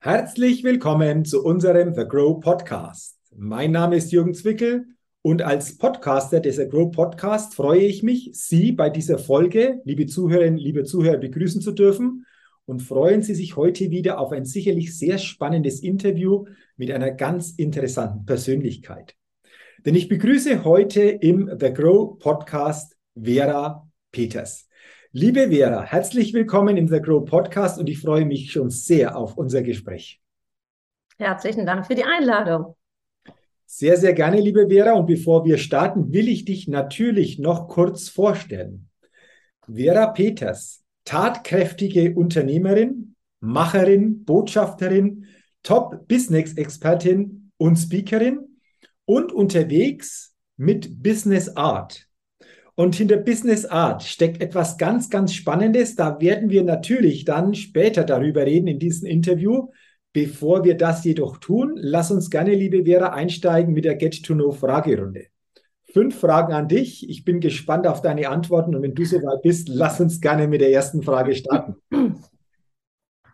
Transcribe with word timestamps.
Herzlich 0.00 0.62
willkommen 0.62 1.24
zu 1.24 1.44
unserem 1.44 1.92
The 1.92 2.04
Grow 2.06 2.38
Podcast. 2.38 3.18
Mein 3.36 3.72
Name 3.72 3.96
ist 3.96 4.12
Jürgen 4.12 4.32
Zwickel 4.32 4.86
und 5.22 5.42
als 5.42 5.76
Podcaster 5.76 6.38
des 6.38 6.54
The 6.54 6.68
Grow 6.68 6.92
Podcast 6.92 7.56
freue 7.56 7.80
ich 7.80 8.04
mich, 8.04 8.30
Sie 8.32 8.70
bei 8.70 8.90
dieser 8.90 9.18
Folge, 9.18 9.80
liebe 9.82 10.06
Zuhörerinnen, 10.06 10.56
liebe 10.56 10.84
Zuhörer, 10.84 11.16
begrüßen 11.16 11.60
zu 11.60 11.72
dürfen 11.72 12.26
und 12.64 12.80
freuen 12.80 13.22
Sie 13.22 13.34
sich 13.34 13.56
heute 13.56 13.90
wieder 13.90 14.20
auf 14.20 14.30
ein 14.30 14.44
sicherlich 14.44 14.96
sehr 14.96 15.18
spannendes 15.18 15.80
Interview 15.80 16.44
mit 16.76 16.92
einer 16.92 17.10
ganz 17.10 17.50
interessanten 17.50 18.24
Persönlichkeit. 18.24 19.16
Denn 19.84 19.96
ich 19.96 20.08
begrüße 20.08 20.62
heute 20.62 21.02
im 21.02 21.50
The 21.58 21.72
Grow 21.72 22.16
Podcast 22.20 22.96
Vera 23.20 23.90
Peters. 24.12 24.67
Liebe 25.12 25.48
Vera, 25.48 25.84
herzlich 25.84 26.34
willkommen 26.34 26.76
im 26.76 26.86
The 26.86 27.00
Grow 27.00 27.24
Podcast 27.24 27.78
und 27.78 27.88
ich 27.88 27.98
freue 27.98 28.26
mich 28.26 28.52
schon 28.52 28.68
sehr 28.68 29.16
auf 29.16 29.38
unser 29.38 29.62
Gespräch. 29.62 30.20
Herzlichen 31.16 31.64
Dank 31.64 31.86
für 31.86 31.94
die 31.94 32.04
Einladung. 32.04 32.76
Sehr, 33.64 33.96
sehr 33.96 34.12
gerne, 34.12 34.38
liebe 34.38 34.68
Vera. 34.68 34.92
Und 34.92 35.06
bevor 35.06 35.46
wir 35.46 35.56
starten, 35.56 36.12
will 36.12 36.28
ich 36.28 36.44
dich 36.44 36.68
natürlich 36.68 37.38
noch 37.38 37.68
kurz 37.68 38.10
vorstellen. 38.10 38.90
Vera 39.66 40.08
Peters, 40.08 40.84
tatkräftige 41.06 42.14
Unternehmerin, 42.14 43.14
Macherin, 43.40 44.26
Botschafterin, 44.26 45.24
Top-Business-Expertin 45.62 47.50
und 47.56 47.76
Speakerin 47.76 48.60
und 49.06 49.32
unterwegs 49.32 50.34
mit 50.58 51.02
Business 51.02 51.56
Art. 51.56 52.07
Und 52.78 52.94
hinter 52.94 53.16
Business 53.16 53.66
Art 53.66 54.04
steckt 54.04 54.40
etwas 54.40 54.78
ganz, 54.78 55.10
ganz 55.10 55.34
Spannendes. 55.34 55.96
Da 55.96 56.20
werden 56.20 56.48
wir 56.48 56.62
natürlich 56.62 57.24
dann 57.24 57.56
später 57.56 58.04
darüber 58.04 58.46
reden 58.46 58.68
in 58.68 58.78
diesem 58.78 59.08
Interview. 59.08 59.70
Bevor 60.12 60.62
wir 60.62 60.76
das 60.76 61.02
jedoch 61.02 61.38
tun, 61.38 61.72
lass 61.74 62.12
uns 62.12 62.30
gerne, 62.30 62.54
liebe 62.54 62.84
Vera, 62.84 63.08
einsteigen 63.08 63.74
mit 63.74 63.84
der 63.84 63.96
Get-to-Know-Fragerunde. 63.96 65.26
Fünf 65.92 66.20
Fragen 66.20 66.52
an 66.52 66.68
dich. 66.68 67.10
Ich 67.10 67.24
bin 67.24 67.40
gespannt 67.40 67.84
auf 67.88 68.00
deine 68.00 68.28
Antworten 68.28 68.76
und 68.76 68.82
wenn 68.82 68.94
du 68.94 69.04
soweit 69.04 69.42
bist, 69.42 69.68
lass 69.68 70.00
uns 70.00 70.20
gerne 70.20 70.46
mit 70.46 70.60
der 70.60 70.70
ersten 70.70 71.02
Frage 71.02 71.34
starten. 71.34 71.74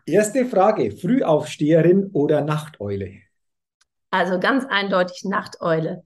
Erste 0.07 0.45
Frage: 0.45 0.89
Frühaufsteherin 0.89 2.09
oder 2.13 2.41
Nachteule? 2.41 3.11
Also 4.09 4.39
ganz 4.39 4.65
eindeutig 4.67 5.23
Nachteule 5.23 6.03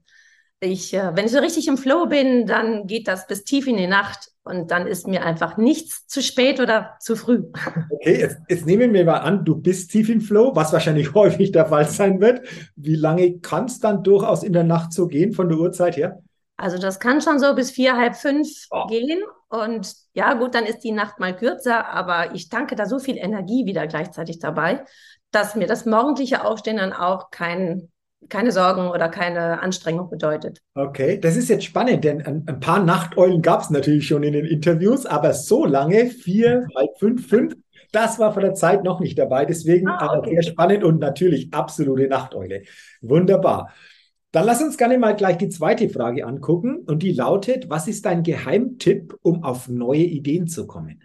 ich, 0.60 0.92
äh, 0.92 1.16
wenn 1.16 1.24
ich 1.24 1.32
so 1.32 1.38
richtig 1.38 1.66
im 1.68 1.78
Flow 1.78 2.06
bin, 2.06 2.46
dann 2.46 2.86
geht 2.86 3.08
das 3.08 3.26
bis 3.26 3.44
tief 3.44 3.66
in 3.66 3.78
die 3.78 3.86
Nacht 3.86 4.30
und 4.42 4.70
dann 4.70 4.86
ist 4.86 5.06
mir 5.06 5.24
einfach 5.24 5.56
nichts 5.56 6.06
zu 6.06 6.22
spät 6.22 6.60
oder 6.60 6.96
zu 7.00 7.16
früh. 7.16 7.44
Okay, 7.90 8.20
jetzt, 8.20 8.38
jetzt 8.48 8.66
nehmen 8.66 8.92
wir 8.92 9.04
mal 9.04 9.18
an, 9.18 9.44
du 9.44 9.56
bist 9.56 9.90
tief 9.90 10.08
im 10.08 10.20
Flow, 10.20 10.52
was 10.54 10.72
wahrscheinlich 10.72 11.14
häufig 11.14 11.52
der 11.52 11.66
Fall 11.66 11.86
sein 11.86 12.20
wird. 12.20 12.46
Wie 12.76 12.94
lange 12.94 13.38
kann 13.40 13.64
es 13.64 13.80
dann 13.80 14.02
durchaus 14.02 14.42
in 14.42 14.52
der 14.52 14.64
Nacht 14.64 14.92
so 14.92 15.06
gehen 15.06 15.32
von 15.32 15.48
der 15.48 15.58
Uhrzeit 15.58 15.96
her? 15.96 16.22
Also 16.56 16.76
das 16.76 17.00
kann 17.00 17.22
schon 17.22 17.38
so 17.38 17.54
bis 17.54 17.70
vier, 17.70 17.96
halb 17.96 18.16
fünf 18.16 18.48
oh. 18.70 18.86
gehen. 18.86 19.20
Und 19.48 19.94
ja, 20.12 20.34
gut, 20.34 20.54
dann 20.54 20.66
ist 20.66 20.80
die 20.80 20.92
Nacht 20.92 21.18
mal 21.18 21.34
kürzer, 21.34 21.88
aber 21.88 22.34
ich 22.34 22.50
danke 22.50 22.76
da 22.76 22.84
so 22.84 22.98
viel 22.98 23.16
Energie 23.16 23.64
wieder 23.64 23.86
gleichzeitig 23.86 24.38
dabei, 24.40 24.84
dass 25.30 25.54
mir 25.54 25.66
das 25.66 25.86
morgendliche 25.86 26.44
Aufstehen 26.44 26.76
dann 26.76 26.92
auch 26.92 27.30
kein 27.30 27.90
keine 28.28 28.52
Sorgen 28.52 28.88
oder 28.88 29.08
keine 29.08 29.62
Anstrengung 29.62 30.10
bedeutet. 30.10 30.60
Okay, 30.74 31.18
das 31.18 31.36
ist 31.36 31.48
jetzt 31.48 31.64
spannend, 31.64 32.04
denn 32.04 32.24
ein, 32.24 32.44
ein 32.46 32.60
paar 32.60 32.82
Nachteulen 32.82 33.42
gab 33.42 33.62
es 33.62 33.70
natürlich 33.70 34.06
schon 34.06 34.22
in 34.22 34.34
den 34.34 34.46
Interviews, 34.46 35.06
aber 35.06 35.32
so 35.32 35.64
lange, 35.64 36.06
vier, 36.06 36.66
halb 36.76 36.90
fünf, 36.98 37.28
fünf, 37.28 37.54
das 37.92 38.18
war 38.18 38.32
von 38.32 38.42
der 38.42 38.54
Zeit 38.54 38.84
noch 38.84 39.00
nicht 39.00 39.18
dabei. 39.18 39.44
Deswegen 39.44 39.88
ah, 39.88 40.18
okay. 40.18 40.30
sehr 40.30 40.42
spannend 40.42 40.84
und 40.84 41.00
natürlich 41.00 41.52
absolute 41.52 42.08
Nachteule. 42.08 42.62
Wunderbar. 43.00 43.72
Dann 44.32 44.46
lass 44.46 44.62
uns 44.62 44.78
gerne 44.78 44.96
mal 44.96 45.16
gleich 45.16 45.38
die 45.38 45.48
zweite 45.48 45.88
Frage 45.88 46.24
angucken 46.24 46.84
und 46.86 47.02
die 47.02 47.12
lautet, 47.12 47.68
was 47.68 47.88
ist 47.88 48.06
dein 48.06 48.22
Geheimtipp, 48.22 49.16
um 49.22 49.42
auf 49.42 49.68
neue 49.68 50.04
Ideen 50.04 50.46
zu 50.46 50.68
kommen? 50.68 51.02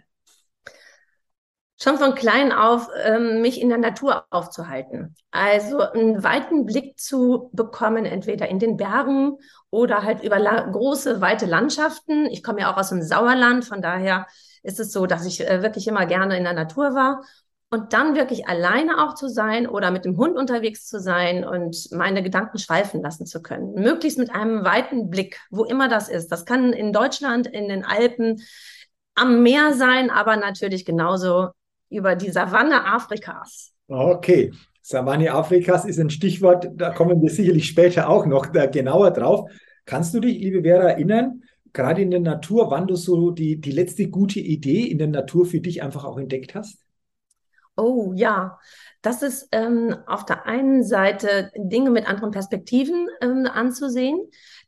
Schon 1.78 1.98
von 1.98 2.14
klein 2.14 2.52
auf 2.52 2.88
ähm, 3.04 3.42
mich 3.42 3.60
in 3.60 3.68
der 3.68 3.78
Natur 3.78 4.24
aufzuhalten. 4.30 5.14
Also 5.30 5.80
einen 5.80 6.22
weiten 6.22 6.64
Blick 6.64 6.98
zu 6.98 7.50
bekommen, 7.52 8.06
entweder 8.06 8.48
in 8.48 8.58
den 8.58 8.76
Bergen 8.76 9.36
oder 9.70 10.02
halt 10.02 10.22
über 10.22 10.38
große, 10.38 11.20
weite 11.20 11.46
Landschaften. 11.46 12.26
Ich 12.26 12.42
komme 12.42 12.60
ja 12.60 12.72
auch 12.72 12.78
aus 12.78 12.88
dem 12.88 13.02
Sauerland, 13.02 13.64
von 13.64 13.82
daher 13.82 14.26
ist 14.62 14.80
es 14.80 14.92
so, 14.92 15.06
dass 15.06 15.26
ich 15.26 15.46
äh, 15.46 15.62
wirklich 15.62 15.86
immer 15.86 16.06
gerne 16.06 16.36
in 16.36 16.44
der 16.44 16.54
Natur 16.54 16.94
war. 16.94 17.22
Und 17.68 17.92
dann 17.92 18.14
wirklich 18.14 18.46
alleine 18.46 19.02
auch 19.04 19.14
zu 19.14 19.28
sein 19.28 19.66
oder 19.66 19.90
mit 19.90 20.04
dem 20.04 20.16
Hund 20.16 20.36
unterwegs 20.36 20.86
zu 20.86 21.00
sein 21.00 21.44
und 21.44 21.88
meine 21.90 22.22
Gedanken 22.22 22.58
schweifen 22.58 23.02
lassen 23.02 23.26
zu 23.26 23.42
können. 23.42 23.74
Möglichst 23.74 24.18
mit 24.18 24.32
einem 24.32 24.64
weiten 24.64 25.10
Blick, 25.10 25.40
wo 25.50 25.64
immer 25.64 25.88
das 25.88 26.08
ist. 26.08 26.30
Das 26.30 26.44
kann 26.44 26.72
in 26.72 26.92
Deutschland, 26.92 27.48
in 27.48 27.68
den 27.68 27.84
Alpen, 27.84 28.40
am 29.16 29.42
Meer 29.42 29.74
sein, 29.74 30.10
aber 30.10 30.36
natürlich 30.36 30.84
genauso 30.84 31.48
über 31.88 32.16
die 32.16 32.30
Savanne 32.30 32.84
Afrikas. 32.84 33.72
Okay, 33.88 34.52
Savanne 34.82 35.32
Afrikas 35.32 35.84
ist 35.84 35.98
ein 35.98 36.10
Stichwort, 36.10 36.68
da 36.74 36.90
kommen 36.90 37.20
wir 37.22 37.30
sicherlich 37.30 37.66
später 37.66 38.08
auch 38.08 38.26
noch 38.26 38.52
genauer 38.52 39.10
drauf. 39.10 39.50
Kannst 39.84 40.14
du 40.14 40.20
dich, 40.20 40.38
liebe 40.38 40.62
Vera, 40.62 40.90
erinnern, 40.90 41.42
gerade 41.72 42.02
in 42.02 42.10
der 42.10 42.20
Natur, 42.20 42.70
wann 42.70 42.86
du 42.86 42.96
so 42.96 43.30
die, 43.30 43.60
die 43.60 43.70
letzte 43.70 44.08
gute 44.08 44.40
Idee 44.40 44.84
in 44.84 44.98
der 44.98 45.08
Natur 45.08 45.46
für 45.46 45.60
dich 45.60 45.82
einfach 45.82 46.04
auch 46.04 46.18
entdeckt 46.18 46.54
hast? 46.54 46.78
Oh 47.76 48.12
ja, 48.16 48.58
das 49.02 49.22
ist 49.22 49.48
ähm, 49.52 49.94
auf 50.06 50.24
der 50.24 50.46
einen 50.46 50.82
Seite 50.82 51.52
Dinge 51.56 51.90
mit 51.90 52.08
anderen 52.08 52.30
Perspektiven 52.30 53.08
ähm, 53.20 53.46
anzusehen. 53.46 54.18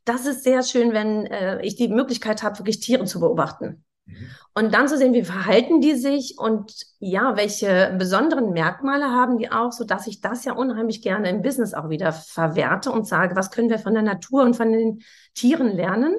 Das 0.05 0.27
ist 0.27 0.45
sehr 0.45 0.63
schön, 0.63 0.93
wenn 0.93 1.27
äh, 1.27 1.65
ich 1.65 1.77
die 1.77 1.89
Möglichkeit 1.89 2.43
habe, 2.43 2.59
wirklich 2.59 2.81
Tiere 2.81 3.05
zu 3.07 3.19
beobachten. 3.21 3.85
Mhm. 4.09 4.31
Und 4.55 4.75
dann 4.75 4.89
zu 4.89 4.97
sehen, 4.97 5.13
wie 5.13 5.23
verhalten 5.23 5.81
die 5.81 5.95
sich 5.95 6.37
und 6.39 6.73
ja, 6.99 7.37
welche 7.37 7.95
besonderen 7.97 8.53
Merkmale 8.53 9.07
haben 9.07 9.39
die 9.39 9.53
auch, 9.53 9.73
so 9.73 9.85
dass 9.85 10.07
ich 10.07 10.21
das 10.21 10.45
ja 10.45 10.55
unheimlich 10.55 11.03
gerne 11.03 11.31
im 11.31 11.43
Business 11.43 11.75
auch 11.75 11.91
wieder 11.91 12.13
verwerte 12.13 12.91
und 12.91 13.07
sage, 13.07 13.37
was 13.37 13.51
können 13.51 13.71
wir 13.71 13.79
von 13.79 13.95
der 13.95 14.03
Natur 14.03 14.43
und 14.43 14.57
von 14.57 14.73
den 14.73 15.03
Tieren 15.35 15.69
lernen? 15.69 16.17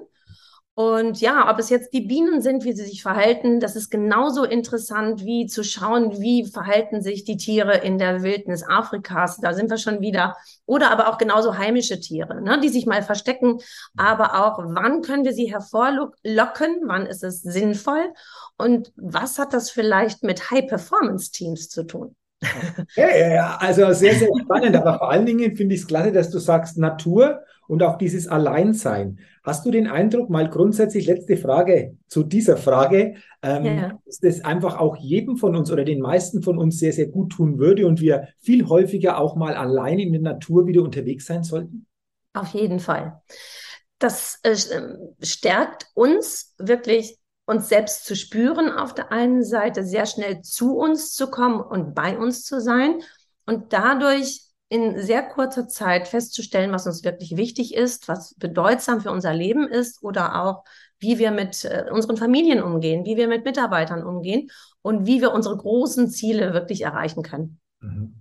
Und 0.79 1.19
ja, 1.19 1.51
ob 1.51 1.59
es 1.59 1.69
jetzt 1.69 1.91
die 1.91 1.99
Bienen 1.99 2.41
sind, 2.41 2.63
wie 2.63 2.71
sie 2.71 2.85
sich 2.85 3.01
verhalten, 3.01 3.59
das 3.59 3.75
ist 3.75 3.89
genauso 3.89 4.45
interessant 4.45 5.25
wie 5.25 5.45
zu 5.45 5.61
schauen, 5.61 6.21
wie 6.21 6.45
verhalten 6.45 7.01
sich 7.01 7.25
die 7.25 7.35
Tiere 7.35 7.79
in 7.79 7.97
der 7.97 8.23
Wildnis 8.23 8.63
Afrikas. 8.65 9.41
Da 9.41 9.53
sind 9.53 9.69
wir 9.69 9.77
schon 9.77 9.99
wieder. 9.99 10.37
Oder 10.65 10.89
aber 10.91 11.09
auch 11.09 11.17
genauso 11.17 11.57
heimische 11.57 11.99
Tiere, 11.99 12.41
ne, 12.41 12.61
die 12.61 12.69
sich 12.69 12.85
mal 12.85 13.03
verstecken. 13.03 13.57
Aber 13.97 14.45
auch, 14.45 14.59
wann 14.67 15.01
können 15.01 15.25
wir 15.25 15.33
sie 15.33 15.51
hervorlocken? 15.51 16.83
Wann 16.85 17.07
ist 17.07 17.25
es 17.25 17.41
sinnvoll? 17.41 18.13
Und 18.57 18.93
was 18.95 19.37
hat 19.37 19.51
das 19.51 19.71
vielleicht 19.71 20.23
mit 20.23 20.49
High-Performance-Teams 20.49 21.67
zu 21.67 21.83
tun? 21.83 22.15
Ja, 22.95 23.09
ja, 23.09 23.33
ja, 23.33 23.57
also 23.59 23.91
sehr, 23.93 24.15
sehr 24.15 24.29
spannend. 24.41 24.75
Aber 24.75 24.97
vor 24.97 25.11
allen 25.11 25.25
Dingen 25.25 25.55
finde 25.55 25.75
ich 25.75 25.81
es 25.81 25.87
klasse, 25.87 26.11
dass 26.11 26.29
du 26.29 26.39
sagst 26.39 26.77
Natur 26.77 27.41
und 27.67 27.83
auch 27.83 27.97
dieses 27.97 28.27
Alleinsein. 28.27 29.19
Hast 29.43 29.65
du 29.65 29.71
den 29.71 29.87
Eindruck, 29.87 30.29
mal 30.29 30.49
grundsätzlich 30.49 31.05
letzte 31.05 31.37
Frage 31.37 31.97
zu 32.07 32.23
dieser 32.23 32.57
Frage, 32.57 33.15
ähm, 33.43 33.65
ja. 33.65 33.99
dass 34.05 34.19
das 34.19 34.43
einfach 34.43 34.79
auch 34.79 34.97
jedem 34.97 35.37
von 35.37 35.55
uns 35.55 35.71
oder 35.71 35.83
den 35.83 36.01
meisten 36.01 36.41
von 36.41 36.57
uns 36.57 36.79
sehr, 36.79 36.93
sehr 36.93 37.07
gut 37.07 37.31
tun 37.33 37.59
würde 37.59 37.85
und 37.85 38.01
wir 38.01 38.29
viel 38.39 38.67
häufiger 38.67 39.19
auch 39.19 39.35
mal 39.35 39.53
allein 39.53 39.99
in 39.99 40.13
der 40.13 40.21
Natur 40.21 40.65
wieder 40.65 40.81
unterwegs 40.81 41.25
sein 41.25 41.43
sollten? 41.43 41.85
Auf 42.33 42.53
jeden 42.53 42.79
Fall. 42.79 43.21
Das 43.99 44.39
äh, 44.43 44.55
stärkt 45.21 45.87
uns 45.93 46.55
wirklich 46.57 47.19
uns 47.49 47.67
selbst 47.67 48.05
zu 48.05 48.15
spüren 48.15 48.71
auf 48.71 48.93
der 48.93 49.11
einen 49.11 49.43
Seite, 49.43 49.83
sehr 49.83 50.05
schnell 50.05 50.41
zu 50.41 50.77
uns 50.77 51.13
zu 51.13 51.31
kommen 51.31 51.59
und 51.59 51.95
bei 51.95 52.17
uns 52.17 52.43
zu 52.43 52.61
sein 52.61 53.01
und 53.45 53.73
dadurch 53.73 54.43
in 54.69 54.99
sehr 54.99 55.23
kurzer 55.23 55.67
Zeit 55.67 56.07
festzustellen, 56.07 56.71
was 56.71 56.85
uns 56.85 57.03
wirklich 57.03 57.37
wichtig 57.37 57.73
ist, 57.73 58.07
was 58.07 58.35
bedeutsam 58.35 59.01
für 59.01 59.09
unser 59.09 59.33
Leben 59.33 59.67
ist 59.67 60.03
oder 60.03 60.43
auch, 60.43 60.63
wie 60.99 61.17
wir 61.17 61.31
mit 61.31 61.65
äh, 61.65 61.85
unseren 61.91 62.17
Familien 62.17 62.61
umgehen, 62.61 63.03
wie 63.03 63.17
wir 63.17 63.27
mit 63.27 63.45
Mitarbeitern 63.45 64.03
umgehen 64.03 64.51
und 64.83 65.07
wie 65.07 65.19
wir 65.19 65.33
unsere 65.33 65.57
großen 65.57 66.07
Ziele 66.07 66.53
wirklich 66.53 66.83
erreichen 66.83 67.23
können. 67.23 67.59
Mhm. 67.79 68.13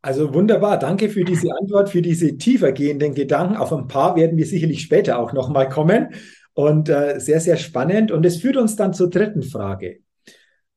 Also 0.00 0.32
wunderbar, 0.34 0.78
danke 0.78 1.08
für 1.08 1.24
diese 1.24 1.48
Antwort, 1.58 1.88
für 1.88 2.02
diese 2.02 2.36
tiefergehenden 2.36 3.14
Gedanken. 3.14 3.56
Auf 3.56 3.72
ein 3.72 3.88
paar 3.88 4.16
werden 4.16 4.36
wir 4.36 4.46
sicherlich 4.46 4.82
später 4.82 5.18
auch 5.18 5.32
nochmal 5.32 5.68
kommen. 5.68 6.14
Und 6.54 6.88
äh, 6.88 7.18
sehr, 7.18 7.40
sehr 7.40 7.56
spannend. 7.56 8.10
Und 8.10 8.24
es 8.24 8.38
führt 8.38 8.56
uns 8.56 8.76
dann 8.76 8.94
zur 8.94 9.10
dritten 9.10 9.42
Frage. 9.42 9.98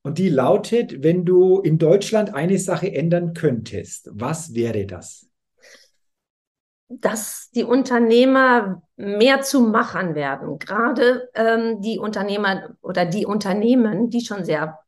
Und 0.02 0.18
die 0.18 0.30
lautet, 0.30 1.04
wenn 1.04 1.26
du 1.26 1.60
in 1.60 1.78
Deutschland 1.78 2.34
eine 2.34 2.58
Sache 2.58 2.92
ändern 2.94 3.34
könntest, 3.34 4.10
was 4.14 4.54
wäre 4.54 4.86
das? 4.86 5.28
Dass 6.88 7.50
die 7.54 7.66
Unternehmer 7.66 8.82
mehr 8.96 9.42
zu 9.42 9.60
Machern 9.60 10.16
werden. 10.16 10.60
Gerade 10.60 11.30
ähm, 11.36 11.82
die 11.82 12.00
Unternehmer 12.00 12.70
oder 12.82 13.06
die 13.06 13.26
Unternehmen, 13.26 14.10
die 14.10 14.22
schon 14.22 14.46
sehr 14.46 14.80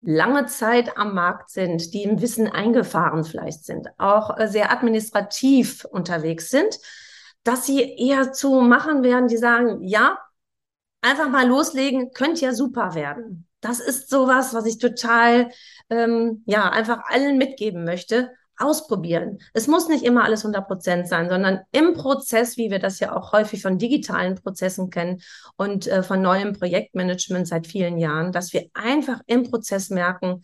lange 0.00 0.46
Zeit 0.46 0.96
am 0.96 1.14
Markt 1.14 1.50
sind, 1.50 1.92
die 1.94 2.02
im 2.02 2.20
Wissen 2.20 2.48
eingefahren 2.48 3.24
vielleicht 3.24 3.64
sind, 3.64 3.88
auch 3.98 4.38
äh, 4.38 4.48
sehr 4.48 4.72
administrativ 4.72 5.84
unterwegs 5.84 6.50
sind, 6.50 6.78
dass 7.44 7.66
sie 7.66 7.80
eher 7.80 8.32
zu 8.32 8.60
machen 8.60 9.02
werden, 9.02 9.28
die 9.28 9.36
sagen, 9.36 9.82
ja, 9.82 10.18
einfach 11.00 11.28
mal 11.28 11.46
loslegen, 11.46 12.12
könnte 12.12 12.44
ja 12.44 12.52
super 12.52 12.94
werden. 12.94 13.46
Das 13.60 13.80
ist 13.80 14.10
sowas, 14.10 14.54
was 14.54 14.66
ich 14.66 14.78
total, 14.78 15.50
ähm, 15.90 16.42
ja, 16.46 16.70
einfach 16.70 17.00
allen 17.08 17.38
mitgeben 17.38 17.84
möchte 17.84 18.30
ausprobieren. 18.58 19.38
Es 19.52 19.68
muss 19.68 19.88
nicht 19.88 20.04
immer 20.04 20.24
alles 20.24 20.40
100 20.40 20.66
Prozent 20.66 21.08
sein, 21.08 21.28
sondern 21.28 21.60
im 21.70 21.94
Prozess, 21.94 22.56
wie 22.56 22.70
wir 22.70 22.80
das 22.80 22.98
ja 23.00 23.16
auch 23.16 23.32
häufig 23.32 23.62
von 23.62 23.78
digitalen 23.78 24.34
Prozessen 24.34 24.90
kennen 24.90 25.22
und 25.56 25.86
äh, 25.86 26.02
von 26.02 26.20
neuem 26.20 26.54
Projektmanagement 26.54 27.46
seit 27.46 27.66
vielen 27.66 27.98
Jahren, 27.98 28.32
dass 28.32 28.52
wir 28.52 28.68
einfach 28.74 29.20
im 29.26 29.44
Prozess 29.44 29.90
merken, 29.90 30.42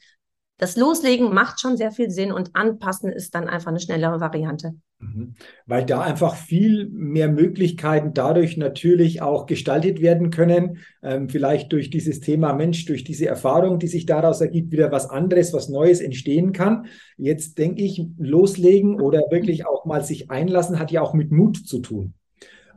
das 0.58 0.76
Loslegen 0.76 1.34
macht 1.34 1.60
schon 1.60 1.76
sehr 1.76 1.90
viel 1.90 2.10
Sinn 2.10 2.30
und 2.30 2.54
anpassen 2.54 3.10
ist 3.10 3.34
dann 3.34 3.48
einfach 3.48 3.68
eine 3.68 3.80
schnellere 3.80 4.20
Variante. 4.20 4.74
Mhm. 4.98 5.34
Weil 5.66 5.84
da 5.84 6.00
einfach 6.00 6.36
viel 6.36 6.88
mehr 6.90 7.28
Möglichkeiten 7.28 8.14
dadurch 8.14 8.56
natürlich 8.56 9.22
auch 9.22 9.46
gestaltet 9.46 10.00
werden 10.00 10.30
können. 10.30 10.78
Ähm, 11.02 11.28
vielleicht 11.28 11.72
durch 11.72 11.90
dieses 11.90 12.20
Thema 12.20 12.52
Mensch, 12.52 12.84
durch 12.86 13.04
diese 13.04 13.26
Erfahrung, 13.26 13.78
die 13.78 13.88
sich 13.88 14.06
daraus 14.06 14.40
ergibt, 14.40 14.72
wieder 14.72 14.92
was 14.92 15.10
anderes, 15.10 15.52
was 15.52 15.68
Neues 15.68 16.00
entstehen 16.00 16.52
kann. 16.52 16.86
Jetzt 17.16 17.58
denke 17.58 17.82
ich, 17.82 18.04
loslegen 18.18 19.00
oder 19.00 19.20
wirklich 19.30 19.66
auch 19.66 19.84
mal 19.84 20.02
sich 20.02 20.30
einlassen, 20.30 20.78
hat 20.78 20.90
ja 20.90 21.02
auch 21.02 21.14
mit 21.14 21.30
Mut 21.30 21.56
zu 21.56 21.80
tun. 21.80 22.14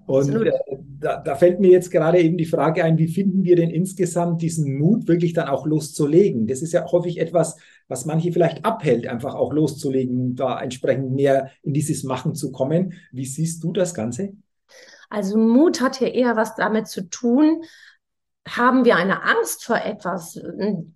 Und 0.08 0.48
äh, 0.48 0.52
da, 1.00 1.18
da, 1.18 1.36
fällt 1.36 1.60
mir 1.60 1.70
jetzt 1.70 1.92
gerade 1.92 2.20
eben 2.20 2.38
die 2.38 2.46
Frage 2.46 2.84
ein, 2.84 2.98
wie 2.98 3.10
finden 3.10 3.44
wir 3.44 3.58
denn 3.58 3.70
insgesamt 3.70 4.42
diesen 4.42 4.78
Mut, 4.78 5.06
wirklich 5.08 5.34
dann 5.34 5.50
auch 5.50 5.66
loszulegen? 5.66 6.48
Das 6.48 6.62
ist 6.62 6.72
ja 6.72 6.90
häufig 6.90 7.20
etwas, 7.20 7.58
was 7.90 8.06
manche 8.06 8.32
vielleicht 8.32 8.64
abhält, 8.64 9.06
einfach 9.06 9.36
auch 9.36 9.52
loszulegen, 9.52 10.36
da 10.36 10.62
entsprechend 10.62 11.12
mehr 11.12 11.52
in 11.62 11.74
dieses 11.74 12.06
Machen 12.06 12.36
zu 12.36 12.54
kommen. 12.54 12.94
Wie 13.12 13.26
siehst 13.26 13.62
du 13.66 13.74
das 13.74 13.94
Ganze? 13.94 14.32
Also 15.10 15.38
Mut 15.38 15.82
hat 15.82 15.98
hier 15.98 16.14
eher 16.14 16.38
was 16.38 16.56
damit 16.56 16.88
zu 16.88 17.10
tun, 17.10 17.64
haben 18.48 18.86
wir 18.86 18.96
eine 18.96 19.24
Angst 19.24 19.66
vor 19.66 19.76
etwas, 19.76 20.40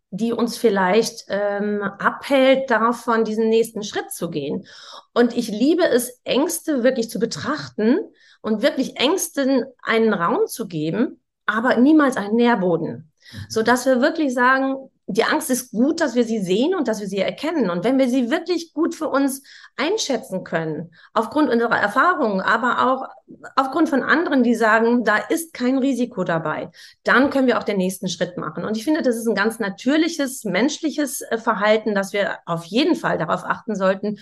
die 0.09 0.31
uns 0.31 0.57
vielleicht 0.57 1.25
ähm, 1.27 1.81
abhält, 1.83 2.71
davon 2.71 3.25
diesen 3.25 3.49
nächsten 3.49 3.83
Schritt 3.83 4.09
zu 4.11 4.29
gehen. 4.29 4.65
Und 5.13 5.35
ich 5.35 5.49
liebe 5.49 5.83
es, 5.83 6.21
Ängste 6.23 6.83
wirklich 6.83 7.09
zu 7.09 7.19
betrachten 7.19 7.97
und 8.41 8.61
wirklich 8.61 8.97
Ängsten 8.97 9.65
einen 9.81 10.13
Raum 10.13 10.47
zu 10.47 10.67
geben, 10.67 11.21
aber 11.45 11.77
niemals 11.77 12.17
einen 12.17 12.35
Nährboden. 12.35 13.11
Mhm. 13.31 13.37
So 13.49 13.63
dass 13.63 13.85
wir 13.85 14.01
wirklich 14.01 14.33
sagen, 14.33 14.89
die 15.07 15.23
Angst 15.23 15.49
ist 15.49 15.71
gut, 15.71 15.99
dass 15.99 16.15
wir 16.15 16.23
sie 16.23 16.39
sehen 16.39 16.73
und 16.73 16.87
dass 16.87 17.01
wir 17.01 17.07
sie 17.07 17.17
erkennen. 17.17 17.69
Und 17.69 17.83
wenn 17.83 17.99
wir 17.99 18.07
sie 18.07 18.29
wirklich 18.29 18.73
gut 18.73 18.95
für 18.95 19.09
uns 19.09 19.43
einschätzen 19.75 20.43
können, 20.43 20.91
aufgrund 21.13 21.49
unserer 21.49 21.77
Erfahrungen, 21.77 22.39
aber 22.39 22.87
auch 22.87 23.07
aufgrund 23.55 23.89
von 23.89 24.03
anderen, 24.03 24.43
die 24.43 24.55
sagen, 24.55 25.03
da 25.03 25.17
ist 25.17 25.53
kein 25.53 25.77
Risiko 25.77 26.23
dabei, 26.23 26.69
dann 27.03 27.29
können 27.29 27.47
wir 27.47 27.57
auch 27.57 27.63
den 27.63 27.77
nächsten 27.77 28.07
Schritt 28.07 28.37
machen. 28.37 28.63
Und 28.63 28.77
ich 28.77 28.83
finde, 28.83 29.01
das 29.01 29.17
ist 29.17 29.27
ein 29.27 29.35
ganz 29.35 29.59
natürliches, 29.59 30.43
menschliches 30.45 31.21
äh, 31.21 31.37
Verhalten, 31.37 31.93
dass 31.93 32.13
wir 32.13 32.37
auf 32.45 32.63
jeden 32.65 32.95
Fall 32.95 33.17
darauf 33.17 33.43
achten 33.43 33.75
sollten, 33.75 34.19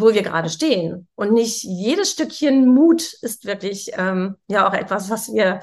wo 0.00 0.12
wir 0.14 0.22
gerade 0.22 0.48
stehen. 0.48 1.08
Und 1.14 1.32
nicht 1.32 1.62
jedes 1.64 2.10
Stückchen 2.12 2.66
Mut 2.66 3.02
ist 3.22 3.46
wirklich 3.46 3.90
ähm, 3.96 4.36
ja 4.48 4.68
auch 4.68 4.74
etwas, 4.74 5.10
was 5.10 5.32
wir 5.32 5.60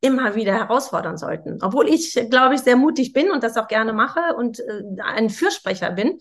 immer 0.00 0.34
wieder 0.34 0.54
herausfordern 0.54 1.16
sollten. 1.16 1.58
Obwohl 1.62 1.88
ich, 1.88 2.14
glaube 2.28 2.56
ich, 2.56 2.62
sehr 2.62 2.76
mutig 2.76 3.12
bin 3.12 3.30
und 3.30 3.42
das 3.42 3.56
auch 3.56 3.68
gerne 3.68 3.92
mache 3.92 4.20
und 4.36 4.60
äh, 4.60 4.82
ein 5.02 5.30
Fürsprecher 5.30 5.92
bin, 5.92 6.18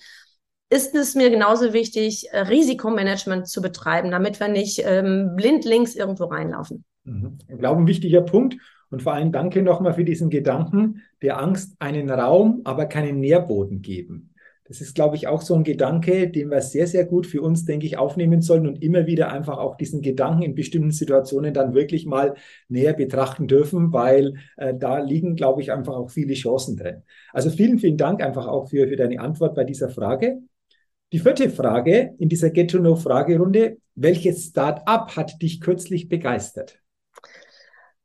ist 0.69 0.95
es 0.95 1.15
mir 1.15 1.29
genauso 1.29 1.73
wichtig, 1.73 2.27
äh, 2.31 2.39
Risikomanagement 2.39 3.47
zu 3.47 3.61
betreiben, 3.61 4.11
damit 4.11 4.39
wir 4.39 4.47
nicht 4.47 4.81
ähm, 4.85 5.33
blindlings 5.35 5.95
irgendwo 5.95 6.25
reinlaufen. 6.25 6.85
Mhm. 7.03 7.39
Ich 7.47 7.57
glaube, 7.57 7.81
ein 7.81 7.87
wichtiger 7.87 8.21
Punkt. 8.21 8.57
Und 8.89 9.01
vor 9.01 9.13
allem 9.13 9.31
danke 9.31 9.61
nochmal 9.61 9.93
für 9.93 10.03
diesen 10.03 10.29
Gedanken, 10.29 11.01
der 11.21 11.39
Angst 11.39 11.75
einen 11.79 12.09
Raum, 12.09 12.61
aber 12.65 12.85
keinen 12.85 13.19
Nährboden 13.19 13.81
geben. 13.81 14.30
Das 14.71 14.79
ist, 14.79 14.95
glaube 14.95 15.17
ich, 15.17 15.27
auch 15.27 15.41
so 15.41 15.53
ein 15.53 15.65
Gedanke, 15.65 16.29
den 16.29 16.49
wir 16.49 16.61
sehr, 16.61 16.87
sehr 16.87 17.03
gut 17.03 17.27
für 17.27 17.41
uns, 17.41 17.65
denke 17.65 17.85
ich, 17.85 17.97
aufnehmen 17.97 18.41
sollen 18.41 18.65
und 18.65 18.81
immer 18.81 19.05
wieder 19.05 19.29
einfach 19.29 19.57
auch 19.57 19.75
diesen 19.75 20.01
Gedanken 20.01 20.43
in 20.43 20.55
bestimmten 20.55 20.91
Situationen 20.91 21.53
dann 21.53 21.73
wirklich 21.73 22.05
mal 22.05 22.35
näher 22.69 22.93
betrachten 22.93 23.49
dürfen, 23.49 23.91
weil 23.91 24.35
äh, 24.55 24.73
da 24.73 24.99
liegen, 24.99 25.35
glaube 25.35 25.61
ich, 25.61 25.73
einfach 25.73 25.95
auch 25.95 26.09
viele 26.09 26.35
Chancen 26.35 26.77
drin. 26.77 27.03
Also 27.33 27.49
vielen, 27.49 27.79
vielen 27.79 27.97
Dank 27.97 28.23
einfach 28.23 28.47
auch 28.47 28.69
für, 28.69 28.87
für 28.87 28.95
deine 28.95 29.19
Antwort 29.19 29.55
bei 29.55 29.65
dieser 29.65 29.89
Frage. 29.89 30.39
Die 31.11 31.19
vierte 31.19 31.49
Frage 31.49 32.15
in 32.17 32.29
dieser 32.29 32.49
Get-to-Know-Fragerunde. 32.49 33.75
Welches 33.95 34.45
Start-up 34.45 35.17
hat 35.17 35.41
dich 35.41 35.59
kürzlich 35.59 36.07
begeistert? 36.07 36.79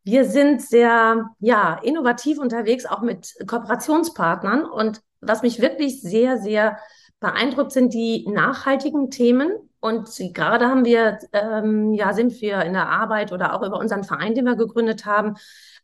Wir 0.02 0.24
sind 0.24 0.62
sehr 0.62 1.30
ja, 1.38 1.80
innovativ 1.84 2.40
unterwegs, 2.40 2.86
auch 2.86 3.02
mit 3.02 3.36
Kooperationspartnern. 3.46 4.64
Und 4.64 5.05
was 5.20 5.42
mich 5.42 5.60
wirklich 5.60 6.00
sehr, 6.00 6.38
sehr 6.38 6.78
beeindruckt, 7.20 7.72
sind 7.72 7.94
die 7.94 8.26
nachhaltigen 8.28 9.10
Themen. 9.10 9.50
Und 9.80 10.10
gerade 10.34 10.66
haben 10.66 10.84
wir, 10.84 11.18
ähm, 11.32 11.92
ja, 11.92 12.12
sind 12.12 12.40
wir 12.40 12.62
in 12.62 12.72
der 12.72 12.88
Arbeit 12.88 13.32
oder 13.32 13.54
auch 13.54 13.62
über 13.62 13.78
unseren 13.78 14.04
Verein, 14.04 14.34
den 14.34 14.44
wir 14.44 14.56
gegründet 14.56 15.06
haben, 15.06 15.36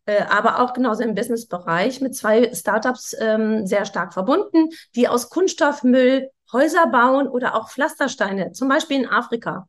äh, 0.06 0.22
aber 0.28 0.60
auch 0.60 0.72
genauso 0.72 1.02
im 1.02 1.14
Businessbereich 1.14 2.00
mit 2.00 2.16
zwei 2.16 2.52
Startups 2.54 3.14
ähm, 3.20 3.66
sehr 3.66 3.84
stark 3.84 4.12
verbunden, 4.12 4.70
die 4.96 5.08
aus 5.08 5.30
Kunststoffmüll 5.30 6.30
Häuser 6.52 6.86
bauen 6.88 7.28
oder 7.28 7.54
auch 7.54 7.70
Pflastersteine, 7.70 8.52
zum 8.52 8.68
Beispiel 8.68 8.98
in 8.98 9.08
Afrika. 9.08 9.68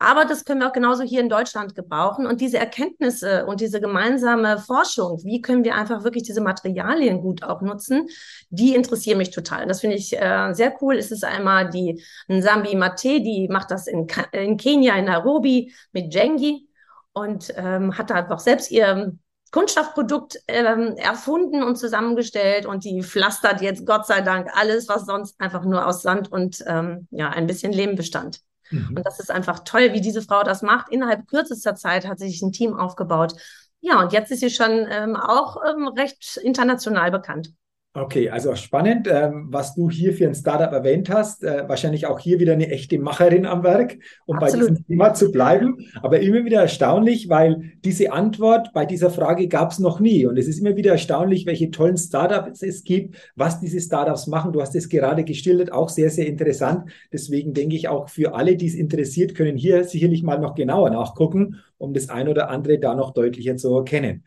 Aber 0.00 0.24
das 0.24 0.44
können 0.44 0.60
wir 0.60 0.68
auch 0.68 0.72
genauso 0.72 1.02
hier 1.02 1.20
in 1.20 1.28
Deutschland 1.28 1.74
gebrauchen. 1.74 2.26
Und 2.26 2.40
diese 2.40 2.58
Erkenntnisse 2.58 3.46
und 3.46 3.60
diese 3.60 3.80
gemeinsame 3.80 4.58
Forschung, 4.58 5.20
wie 5.24 5.42
können 5.42 5.64
wir 5.64 5.74
einfach 5.74 6.04
wirklich 6.04 6.22
diese 6.22 6.40
Materialien 6.40 7.20
gut 7.20 7.42
auch 7.42 7.62
nutzen, 7.62 8.08
die 8.50 8.74
interessieren 8.76 9.18
mich 9.18 9.30
total. 9.30 9.66
Das 9.66 9.80
finde 9.80 9.96
ich 9.96 10.16
äh, 10.16 10.52
sehr 10.52 10.74
cool. 10.80 10.96
Es 10.96 11.10
ist 11.10 11.24
einmal 11.24 11.68
die 11.70 12.02
Nsambi 12.28 12.76
Mate, 12.76 13.20
die 13.20 13.48
macht 13.50 13.72
das 13.72 13.88
in, 13.88 14.06
in 14.32 14.56
Kenia, 14.56 14.94
in 14.96 15.06
Nairobi 15.06 15.74
mit 15.92 16.14
Jengi 16.14 16.68
und 17.12 17.52
ähm, 17.56 17.98
hat 17.98 18.10
da 18.10 18.14
einfach 18.14 18.38
selbst 18.38 18.70
ihr 18.70 19.12
Kunststoffprodukt 19.50 20.38
ähm, 20.46 20.94
erfunden 20.96 21.62
und 21.62 21.76
zusammengestellt 21.76 22.66
und 22.66 22.84
die 22.84 23.02
pflastert 23.02 23.62
jetzt 23.62 23.86
Gott 23.86 24.06
sei 24.06 24.20
Dank 24.20 24.48
alles, 24.54 24.88
was 24.88 25.06
sonst 25.06 25.40
einfach 25.40 25.64
nur 25.64 25.86
aus 25.86 26.02
Sand 26.02 26.30
und 26.30 26.62
ähm, 26.66 27.08
ja 27.10 27.30
ein 27.30 27.46
bisschen 27.46 27.72
Lehm 27.72 27.96
bestand. 27.96 28.42
Mhm. 28.70 28.96
Und 28.96 29.06
das 29.06 29.20
ist 29.20 29.30
einfach 29.30 29.60
toll, 29.60 29.92
wie 29.92 30.00
diese 30.00 30.22
Frau 30.22 30.42
das 30.42 30.62
macht. 30.62 30.90
Innerhalb 30.90 31.26
kürzester 31.28 31.74
Zeit 31.74 32.06
hat 32.06 32.18
sie 32.18 32.28
sich 32.28 32.42
ein 32.42 32.52
Team 32.52 32.74
aufgebaut. 32.74 33.34
Ja, 33.80 34.00
und 34.00 34.12
jetzt 34.12 34.30
ist 34.30 34.40
sie 34.40 34.50
schon 34.50 34.86
ähm, 34.90 35.16
auch 35.16 35.56
ähm, 35.68 35.88
recht 35.88 36.36
international 36.42 37.10
bekannt. 37.10 37.52
Okay, 38.00 38.30
also 38.30 38.54
spannend, 38.54 39.08
ähm, 39.10 39.48
was 39.50 39.74
du 39.74 39.90
hier 39.90 40.12
für 40.12 40.26
ein 40.26 40.34
Startup 40.34 40.72
erwähnt 40.72 41.10
hast. 41.10 41.42
Äh, 41.42 41.68
wahrscheinlich 41.68 42.06
auch 42.06 42.20
hier 42.20 42.38
wieder 42.38 42.52
eine 42.52 42.70
echte 42.70 42.98
Macherin 42.98 43.44
am 43.44 43.64
Werk, 43.64 43.98
um 44.24 44.36
Absolut. 44.36 44.68
bei 44.68 44.70
diesem 44.70 44.86
Thema 44.86 45.14
zu 45.14 45.32
bleiben. 45.32 45.78
Aber 46.00 46.20
immer 46.20 46.44
wieder 46.44 46.60
erstaunlich, 46.60 47.28
weil 47.28 47.72
diese 47.84 48.12
Antwort 48.12 48.72
bei 48.72 48.86
dieser 48.86 49.10
Frage 49.10 49.48
gab 49.48 49.72
es 49.72 49.80
noch 49.80 49.98
nie. 49.98 50.26
Und 50.26 50.38
es 50.38 50.46
ist 50.46 50.60
immer 50.60 50.76
wieder 50.76 50.92
erstaunlich, 50.92 51.44
welche 51.46 51.72
tollen 51.72 51.96
Startups 51.96 52.62
es 52.62 52.84
gibt, 52.84 53.16
was 53.34 53.58
diese 53.58 53.80
Startups 53.80 54.28
machen. 54.28 54.52
Du 54.52 54.60
hast 54.60 54.76
es 54.76 54.88
gerade 54.88 55.24
gestillt, 55.24 55.72
auch 55.72 55.88
sehr, 55.88 56.10
sehr 56.10 56.26
interessant. 56.26 56.90
Deswegen 57.12 57.52
denke 57.52 57.74
ich 57.74 57.88
auch 57.88 58.08
für 58.08 58.34
alle, 58.34 58.54
die 58.56 58.68
es 58.68 58.74
interessiert, 58.74 59.34
können 59.34 59.56
hier 59.56 59.82
sicherlich 59.84 60.22
mal 60.22 60.38
noch 60.38 60.54
genauer 60.54 60.90
nachgucken, 60.90 61.56
um 61.78 61.94
das 61.94 62.08
ein 62.10 62.28
oder 62.28 62.48
andere 62.48 62.78
da 62.78 62.94
noch 62.94 63.12
deutlicher 63.12 63.56
zu 63.56 63.74
erkennen. 63.74 64.22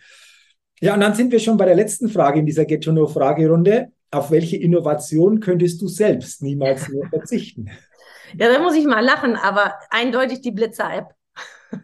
Ja, 0.82 0.96
und 0.96 1.00
dann 1.00 1.14
sind 1.14 1.32
wir 1.32 1.40
schon 1.40 1.58
bei 1.58 1.66
der 1.66 1.76
letzten 1.76 2.10
Frage 2.10 2.40
in 2.40 2.46
dieser 2.46 2.66
Get 2.66 2.84
to 2.84 2.92
Know 2.92 3.08
Fragerunde. 3.08 3.92
Auf 4.10 4.32
welche 4.32 4.58
Innovation 4.58 5.40
könntest 5.40 5.82
du 5.82 5.88
selbst 5.88 6.42
niemals 6.42 6.90
mehr 6.90 7.08
verzichten? 7.10 7.70
Ja, 8.36 8.52
da 8.52 8.60
muss 8.60 8.76
ich 8.76 8.86
mal 8.86 9.04
lachen, 9.06 9.36
aber 9.36 9.76
eindeutig 9.90 10.42
die 10.42 10.52
Blitzer-App. 10.52 11.14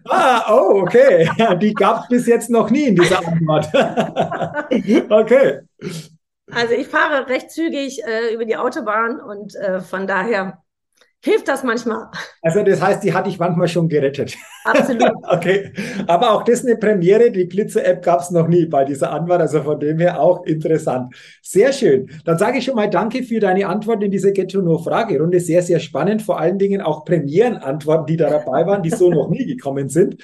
Ah, 0.10 0.54
oh, 0.54 0.82
okay. 0.82 1.30
Die 1.62 1.74
gab 1.74 2.02
es 2.02 2.08
bis 2.10 2.28
jetzt 2.28 2.50
noch 2.50 2.70
nie 2.70 2.88
in 2.88 2.96
dieser 2.98 3.26
Antwort. 3.26 3.68
okay. 5.10 5.62
Also 6.52 6.74
ich 6.74 6.88
fahre 6.88 7.30
recht 7.30 7.52
zügig 7.52 8.04
äh, 8.04 8.34
über 8.34 8.44
die 8.44 8.58
Autobahn 8.58 9.22
und 9.22 9.56
äh, 9.56 9.80
von 9.80 10.06
daher 10.06 10.62
hilft 11.24 11.48
das 11.48 11.64
manchmal. 11.64 12.08
Also 12.42 12.64
das 12.64 12.82
heißt, 12.82 13.04
die 13.04 13.14
hatte 13.14 13.30
ich 13.30 13.40
manchmal 13.40 13.68
schon 13.68 13.90
gerettet. 13.90 14.36
Absolut. 14.64 15.12
okay. 15.24 15.72
Aber 16.08 16.32
auch 16.32 16.44
das 16.44 16.60
ist 16.60 16.66
eine 16.66 16.78
Premiere. 16.78 17.32
Die 17.32 17.46
Blitze-App 17.46 18.04
gab 18.04 18.22
es 18.22 18.32
noch 18.32 18.48
nie 18.48 18.66
bei 18.66 18.86
dieser 18.86 19.12
Antwort. 19.12 19.42
Also 19.42 19.64
von 19.64 19.80
dem 19.80 20.00
her 20.00 20.20
auch 20.20 20.46
interessant. 20.46 21.14
Sehr 21.42 21.74
schön. 21.74 22.10
Dann 22.26 22.38
sage 22.38 22.60
ich 22.60 22.66
schon 22.66 22.76
mal 22.76 22.90
Danke 22.90 23.24
für 23.24 23.40
deine 23.40 23.68
Antwort 23.68 24.04
in 24.04 24.12
dieser 24.12 24.32
Get 24.32 24.52
to 24.52 24.62
Know 24.62 24.78
Fragerunde. 24.78 25.40
Sehr, 25.40 25.62
sehr 25.62 25.80
spannend. 25.80 26.22
Vor 26.22 26.40
allen 26.40 26.60
Dingen 26.60 26.82
auch 26.82 27.06
Premierenantworten, 27.06 28.06
die 28.06 28.18
da 28.18 28.30
dabei 28.30 28.66
waren, 28.66 28.84
die 28.84 28.92
so 28.92 29.10
noch 29.12 29.30
nie 29.30 29.46
gekommen 29.46 29.90
sind. 29.90 30.18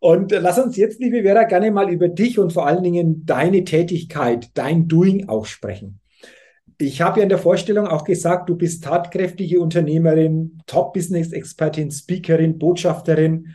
Und 0.00 0.32
lass 0.32 0.58
uns 0.58 0.76
jetzt, 0.76 0.98
liebe 0.98 1.22
Vera, 1.22 1.44
gerne 1.44 1.70
mal 1.70 1.88
über 1.88 2.08
dich 2.08 2.40
und 2.40 2.52
vor 2.52 2.66
allen 2.66 2.82
Dingen 2.82 3.24
deine 3.24 3.62
Tätigkeit, 3.62 4.50
dein 4.54 4.88
Doing 4.88 5.28
auch 5.28 5.46
sprechen. 5.46 6.01
Ich 6.82 7.00
habe 7.00 7.20
ja 7.20 7.22
in 7.22 7.28
der 7.28 7.38
Vorstellung 7.38 7.86
auch 7.86 8.02
gesagt, 8.02 8.48
du 8.48 8.56
bist 8.56 8.82
tatkräftige 8.82 9.60
Unternehmerin, 9.60 10.58
Top-Business-Expertin, 10.66 11.92
Speakerin, 11.92 12.58
Botschafterin. 12.58 13.54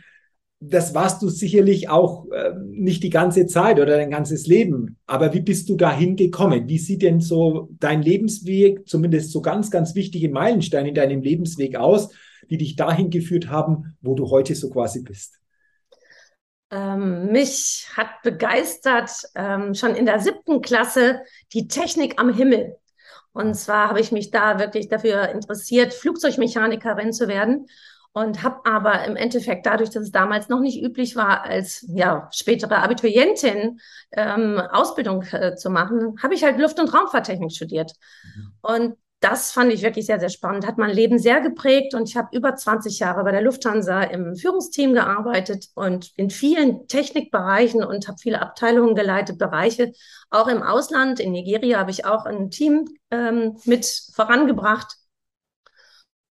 Das 0.60 0.94
warst 0.94 1.20
du 1.20 1.28
sicherlich 1.28 1.90
auch 1.90 2.26
äh, 2.30 2.52
nicht 2.64 3.02
die 3.02 3.10
ganze 3.10 3.46
Zeit 3.46 3.78
oder 3.80 3.98
dein 3.98 4.10
ganzes 4.10 4.46
Leben. 4.46 4.96
Aber 5.06 5.34
wie 5.34 5.42
bist 5.42 5.68
du 5.68 5.76
dahin 5.76 6.16
gekommen? 6.16 6.68
Wie 6.68 6.78
sieht 6.78 7.02
denn 7.02 7.20
so 7.20 7.68
dein 7.78 8.00
Lebensweg, 8.00 8.88
zumindest 8.88 9.30
so 9.30 9.42
ganz, 9.42 9.70
ganz 9.70 9.94
wichtige 9.94 10.30
Meilensteine 10.30 10.88
in 10.88 10.94
deinem 10.94 11.20
Lebensweg 11.20 11.76
aus, 11.76 12.08
die 12.48 12.56
dich 12.56 12.76
dahin 12.76 13.10
geführt 13.10 13.50
haben, 13.50 13.94
wo 14.00 14.14
du 14.14 14.30
heute 14.30 14.54
so 14.54 14.70
quasi 14.70 15.02
bist? 15.02 15.38
Ähm, 16.70 17.30
mich 17.30 17.88
hat 17.94 18.22
begeistert 18.22 19.10
ähm, 19.34 19.74
schon 19.74 19.94
in 19.94 20.06
der 20.06 20.18
siebten 20.18 20.62
Klasse 20.62 21.20
die 21.52 21.68
Technik 21.68 22.18
am 22.18 22.34
Himmel. 22.34 22.78
Und 23.32 23.54
zwar 23.54 23.88
habe 23.88 24.00
ich 24.00 24.12
mich 24.12 24.30
da 24.30 24.58
wirklich 24.58 24.88
dafür 24.88 25.28
interessiert, 25.28 25.94
Flugzeugmechanikerin 25.94 27.12
zu 27.12 27.28
werden 27.28 27.66
und 28.12 28.42
habe 28.42 28.60
aber 28.64 29.04
im 29.04 29.16
Endeffekt 29.16 29.66
dadurch, 29.66 29.90
dass 29.90 30.04
es 30.04 30.10
damals 30.10 30.48
noch 30.48 30.60
nicht 30.60 30.82
üblich 30.82 31.14
war, 31.14 31.44
als 31.44 31.84
ja 31.88 32.28
spätere 32.32 32.78
Abiturientin 32.78 33.80
ähm, 34.12 34.60
Ausbildung 34.72 35.22
äh, 35.32 35.54
zu 35.54 35.70
machen, 35.70 36.16
habe 36.22 36.34
ich 36.34 36.42
halt 36.42 36.58
Luft- 36.58 36.80
und 36.80 36.92
Raumfahrttechnik 36.92 37.52
studiert. 37.52 37.92
Mhm. 38.34 38.52
Und 38.60 38.96
das 39.20 39.50
fand 39.50 39.72
ich 39.72 39.82
wirklich 39.82 40.06
sehr, 40.06 40.20
sehr 40.20 40.28
spannend. 40.28 40.66
Hat 40.66 40.78
mein 40.78 40.94
Leben 40.94 41.18
sehr 41.18 41.40
geprägt 41.40 41.94
und 41.94 42.08
ich 42.08 42.16
habe 42.16 42.36
über 42.36 42.54
20 42.54 43.00
Jahre 43.00 43.24
bei 43.24 43.32
der 43.32 43.42
Lufthansa 43.42 44.02
im 44.02 44.36
Führungsteam 44.36 44.94
gearbeitet 44.94 45.68
und 45.74 46.12
in 46.16 46.30
vielen 46.30 46.86
Technikbereichen 46.86 47.82
und 47.82 48.06
habe 48.06 48.18
viele 48.20 48.40
Abteilungen 48.40 48.94
geleitet, 48.94 49.38
Bereiche. 49.38 49.92
Auch 50.30 50.46
im 50.46 50.62
Ausland, 50.62 51.18
in 51.18 51.32
Nigeria, 51.32 51.80
habe 51.80 51.90
ich 51.90 52.04
auch 52.04 52.26
ein 52.26 52.50
Team 52.50 52.84
ähm, 53.10 53.56
mit 53.64 53.86
vorangebracht. 54.14 54.94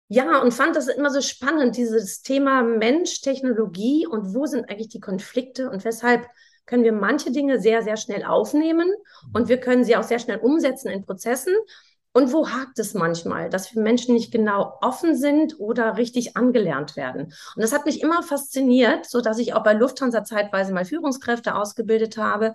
Ja, 0.08 0.40
und 0.40 0.54
fand 0.54 0.76
das 0.76 0.86
immer 0.86 1.10
so 1.10 1.20
spannend, 1.20 1.76
dieses 1.76 2.22
Thema 2.22 2.62
Mensch, 2.62 3.20
Technologie 3.22 4.06
und 4.06 4.34
wo 4.34 4.46
sind 4.46 4.70
eigentlich 4.70 4.88
die 4.88 5.00
Konflikte 5.00 5.68
und 5.68 5.84
weshalb 5.84 6.28
können 6.64 6.84
wir 6.84 6.92
manche 6.92 7.32
Dinge 7.32 7.60
sehr, 7.60 7.82
sehr 7.82 7.96
schnell 7.96 8.24
aufnehmen 8.24 8.92
und 9.32 9.48
wir 9.48 9.58
können 9.58 9.82
sie 9.84 9.96
auch 9.96 10.04
sehr 10.04 10.20
schnell 10.20 10.38
umsetzen 10.38 10.90
in 10.90 11.04
Prozessen. 11.04 11.54
Und 12.16 12.32
wo 12.32 12.48
hakt 12.48 12.78
es 12.78 12.94
manchmal, 12.94 13.50
dass 13.50 13.74
wir 13.74 13.82
Menschen 13.82 14.14
nicht 14.14 14.32
genau 14.32 14.78
offen 14.80 15.14
sind 15.14 15.60
oder 15.60 15.98
richtig 15.98 16.34
angelernt 16.34 16.96
werden? 16.96 17.24
Und 17.24 17.62
das 17.62 17.74
hat 17.74 17.84
mich 17.84 18.00
immer 18.00 18.22
fasziniert, 18.22 19.04
so 19.04 19.20
dass 19.20 19.38
ich 19.38 19.52
auch 19.52 19.62
bei 19.62 19.74
Lufthansa 19.74 20.24
zeitweise 20.24 20.72
mal 20.72 20.86
Führungskräfte 20.86 21.54
ausgebildet 21.54 22.16
habe, 22.16 22.54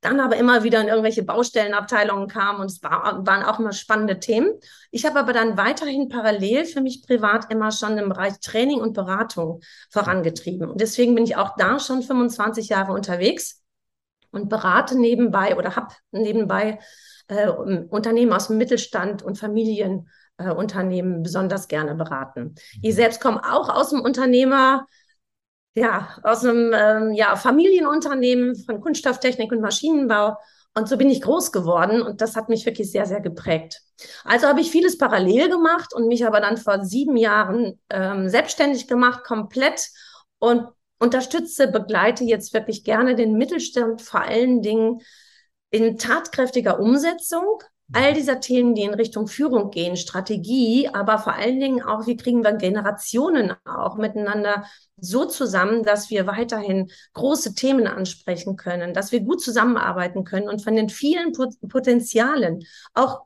dann 0.00 0.20
aber 0.20 0.36
immer 0.36 0.64
wieder 0.64 0.80
in 0.80 0.88
irgendwelche 0.88 1.22
Baustellenabteilungen 1.22 2.28
kam 2.28 2.60
und 2.60 2.70
es 2.70 2.82
war, 2.82 3.26
waren 3.26 3.42
auch 3.42 3.58
immer 3.58 3.74
spannende 3.74 4.20
Themen. 4.20 4.54
Ich 4.90 5.04
habe 5.04 5.18
aber 5.18 5.34
dann 5.34 5.58
weiterhin 5.58 6.08
parallel 6.08 6.64
für 6.64 6.80
mich 6.80 7.02
privat 7.06 7.52
immer 7.52 7.72
schon 7.72 7.98
im 7.98 8.08
Bereich 8.08 8.40
Training 8.40 8.80
und 8.80 8.94
Beratung 8.94 9.60
vorangetrieben. 9.90 10.70
Und 10.70 10.80
deswegen 10.80 11.14
bin 11.14 11.24
ich 11.24 11.36
auch 11.36 11.56
da 11.58 11.78
schon 11.78 12.02
25 12.02 12.70
Jahre 12.70 12.92
unterwegs 12.92 13.60
und 14.30 14.48
berate 14.48 14.98
nebenbei 14.98 15.58
oder 15.58 15.76
habe 15.76 15.88
nebenbei 16.10 16.78
äh, 17.28 17.48
Unternehmen 17.48 18.32
aus 18.32 18.48
dem 18.48 18.58
Mittelstand 18.58 19.22
und 19.22 19.38
Familienunternehmen 19.38 21.18
äh, 21.18 21.22
besonders 21.22 21.68
gerne 21.68 21.94
beraten. 21.94 22.54
Ich 22.82 22.92
mhm. 22.92 22.96
selbst 22.96 23.20
komme 23.20 23.42
auch 23.44 23.68
aus 23.68 23.90
dem 23.90 24.00
Unternehmer, 24.00 24.86
ja, 25.74 26.16
aus 26.22 26.44
einem 26.44 26.72
ähm, 26.74 27.12
ja, 27.12 27.36
Familienunternehmen 27.36 28.54
von 28.56 28.80
Kunststofftechnik 28.80 29.50
und 29.50 29.60
Maschinenbau. 29.60 30.36
Und 30.76 30.88
so 30.88 30.96
bin 30.96 31.08
ich 31.08 31.22
groß 31.22 31.52
geworden 31.52 32.02
und 32.02 32.20
das 32.20 32.34
hat 32.34 32.48
mich 32.48 32.66
wirklich 32.66 32.90
sehr, 32.90 33.06
sehr 33.06 33.20
geprägt. 33.20 33.80
Also 34.24 34.48
habe 34.48 34.60
ich 34.60 34.72
vieles 34.72 34.98
parallel 34.98 35.48
gemacht 35.48 35.94
und 35.94 36.08
mich 36.08 36.26
aber 36.26 36.40
dann 36.40 36.56
vor 36.56 36.84
sieben 36.84 37.16
Jahren 37.16 37.80
ähm, 37.90 38.28
selbstständig 38.28 38.88
gemacht, 38.88 39.22
komplett 39.22 39.88
und 40.40 40.66
unterstütze, 40.98 41.68
begleite 41.68 42.24
jetzt 42.24 42.52
wirklich 42.54 42.82
gerne 42.82 43.14
den 43.14 43.34
Mittelstand 43.34 44.02
vor 44.02 44.22
allen 44.22 44.62
Dingen 44.62 45.00
in 45.74 45.98
tatkräftiger 45.98 46.78
Umsetzung 46.78 47.60
all 47.92 48.14
dieser 48.14 48.40
Themen, 48.40 48.74
die 48.74 48.82
in 48.82 48.94
Richtung 48.94 49.26
Führung 49.26 49.70
gehen, 49.70 49.96
Strategie, 49.96 50.88
aber 50.88 51.18
vor 51.18 51.34
allen 51.34 51.60
Dingen 51.60 51.82
auch, 51.82 52.06
wie 52.06 52.16
kriegen 52.16 52.42
wir 52.42 52.52
Generationen 52.52 53.52
auch 53.64 53.96
miteinander 53.96 54.64
so 54.96 55.26
zusammen, 55.26 55.82
dass 55.82 56.10
wir 56.10 56.26
weiterhin 56.26 56.90
große 57.12 57.54
Themen 57.54 57.86
ansprechen 57.86 58.56
können, 58.56 58.94
dass 58.94 59.12
wir 59.12 59.20
gut 59.20 59.42
zusammenarbeiten 59.42 60.24
können 60.24 60.48
und 60.48 60.62
von 60.62 60.76
den 60.76 60.88
vielen 60.88 61.32
Potenzialen, 61.68 62.64
auch 62.94 63.22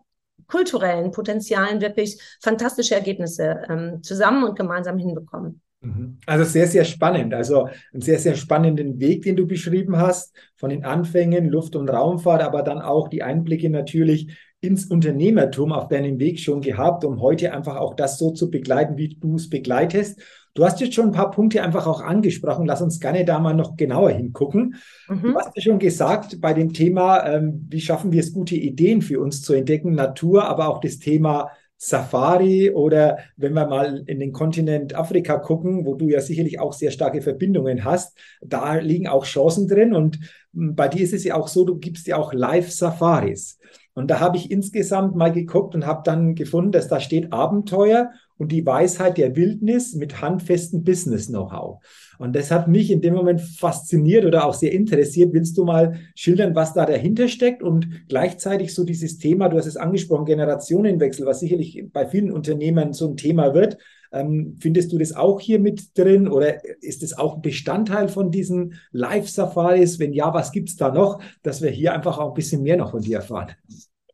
kulturellen 0.49 1.13
Potenzialen, 1.13 1.81
wirklich 1.83 2.21
fantastische 2.43 2.95
Ergebnisse 2.95 3.63
ähm, 3.69 4.03
zusammen 4.03 4.45
und 4.45 4.57
gemeinsam 4.57 4.99
hinbekommen. 4.99 5.61
Mhm. 5.81 6.19
Also 6.27 6.45
sehr, 6.45 6.67
sehr 6.67 6.85
spannend. 6.85 7.35
Also 7.35 7.69
einen 7.93 8.03
sehr, 8.03 8.19
sehr 8.19 8.35
spannenden 8.35 8.99
Weg, 8.99 9.23
den 9.23 9.37
du 9.37 9.47
beschrieben 9.47 9.97
hast, 9.97 10.35
von 10.57 10.71
den 10.71 10.85
Anfängen 10.85 11.49
Luft- 11.49 11.77
und 11.77 11.89
Raumfahrt, 11.89 12.43
aber 12.43 12.63
dann 12.63 12.81
auch 12.81 13.09
die 13.09 13.23
Einblicke 13.23 13.71
natürlich 13.71 14.37
ins 14.61 14.87
Unternehmertum 14.87 15.73
auf 15.73 15.87
deinem 15.89 16.19
Weg 16.19 16.41
schon 16.41 16.61
gehabt, 16.61 17.05
um 17.05 17.21
heute 17.21 17.53
einfach 17.53 17.77
auch 17.77 17.95
das 17.95 18.19
so 18.19 18.33
zu 18.33 18.51
begleiten, 18.51 18.97
wie 18.97 19.17
du 19.21 19.37
es 19.37 19.49
begleitest. 19.49 20.21
Du 20.55 20.65
hast 20.65 20.81
jetzt 20.81 20.95
schon 20.95 21.07
ein 21.07 21.13
paar 21.13 21.31
Punkte 21.31 21.63
einfach 21.63 21.87
auch 21.87 22.01
angesprochen. 22.01 22.67
Lass 22.67 22.83
uns 22.83 22.99
gerne 22.99 23.25
da 23.25 23.39
mal 23.39 23.55
noch 23.55 23.77
genauer 23.77 24.11
hingucken. 24.11 24.75
Mhm. 25.09 25.23
Du 25.23 25.35
hast 25.37 25.55
ja 25.55 25.63
schon 25.63 25.79
gesagt, 25.79 26.41
bei 26.41 26.53
dem 26.53 26.73
Thema, 26.73 27.25
ähm, 27.25 27.69
wie 27.71 27.81
schaffen 27.81 28.11
wir 28.11 28.19
es, 28.19 28.33
gute 28.33 28.57
Ideen 28.57 29.01
für 29.01 29.21
uns 29.21 29.43
zu 29.43 29.53
entdecken, 29.53 29.95
Natur, 29.95 30.49
aber 30.49 30.69
auch 30.69 30.81
das 30.81 30.99
Thema 30.99 31.51
Safari 31.81 32.73
oder 32.73 33.19
wenn 33.37 33.55
wir 33.55 33.67
mal 33.67 34.03
in 34.07 34.19
den 34.19 34.33
Kontinent 34.33 34.97
Afrika 34.97 35.39
gucken, 35.39 35.87
wo 35.87 35.95
du 35.95 36.09
ja 36.09 36.21
sicherlich 36.21 36.59
auch 36.59 36.73
sehr 36.73 36.91
starke 36.91 37.23
Verbindungen 37.23 37.85
hast, 37.85 38.19
da 38.41 38.75
liegen 38.75 39.07
auch 39.07 39.25
Chancen 39.25 39.69
drin. 39.69 39.95
Und 39.95 40.19
hm, 40.53 40.75
bei 40.75 40.89
dir 40.89 41.03
ist 41.03 41.15
es 41.15 41.23
ja 41.25 41.37
auch 41.37 41.47
so, 41.47 41.65
du 41.65 41.79
gibst 41.79 42.09
ja 42.09 42.17
auch 42.17 42.33
Live-Safaris. 42.33 43.59
Und 43.95 44.11
da 44.11 44.21
habe 44.21 44.37
ich 44.37 44.51
insgesamt 44.51 45.17
mal 45.17 45.33
geguckt 45.33 45.75
und 45.75 45.87
habe 45.87 46.03
dann 46.05 46.35
gefunden, 46.35 46.73
dass 46.73 46.89
da 46.89 47.01
steht 47.01 47.33
Abenteuer 47.33 48.11
und 48.37 48.53
die 48.53 48.65
Weisheit 48.65 49.19
der 49.19 49.37
Wildnis 49.37 49.95
mit 49.95 50.21
handfestem 50.21 50.83
Business-Know-how. 50.85 51.81
Und 52.19 52.35
das 52.35 52.51
hat 52.51 52.69
mich 52.69 52.91
in 52.91 53.01
dem 53.01 53.15
Moment 53.15 53.41
fasziniert 53.41 54.25
oder 54.25 54.45
auch 54.45 54.55
sehr 54.55 54.73
interessiert. 54.73 55.33
Willst 55.33 55.57
du 55.57 55.65
mal 55.65 56.01
schildern, 56.15 56.55
was 56.55 56.75
da 56.75 56.85
dahinter 56.85 57.29
steckt 57.29 57.63
und 57.63 58.09
gleichzeitig 58.09 58.75
so 58.75 58.85
dieses 58.85 59.19
Thema, 59.19 59.49
du 59.49 59.57
hast 59.57 59.67
es 59.67 59.77
angesprochen, 59.77 60.27
Generationenwechsel, 60.27 61.25
was 61.27 61.41
sicherlich 61.41 61.85
bei 61.93 62.07
vielen 62.07 62.33
Unternehmen 62.33 62.93
so 62.93 63.09
ein 63.09 63.17
Thema 63.17 63.55
wird. 63.55 63.79
Ähm, 64.11 64.57
findest 64.59 64.93
du 64.93 64.99
das 64.99 65.15
auch 65.15 65.39
hier 65.39 65.61
mit 65.61 65.97
drin 65.97 66.29
oder 66.29 66.65
ist 66.83 67.03
es 67.03 67.17
auch 67.17 67.37
ein 67.37 67.43
Bestandteil 67.43 68.09
von 68.09 68.31
diesen 68.31 68.75
Live-Safaris? 68.91 69.99
Wenn 69.99 70.13
ja, 70.13 70.33
was 70.33 70.51
gibt 70.51 70.71
es 70.71 70.77
da 70.77 70.91
noch, 70.91 71.23
dass 71.43 71.63
wir 71.63 71.71
hier 71.71 71.93
einfach 71.93 72.19
auch 72.19 72.29
ein 72.29 72.35
bisschen 72.35 72.63
mehr 72.63 72.79
noch 72.79 72.91
von 72.91 73.03
dir 73.03 73.19
erfahren? 73.19 73.53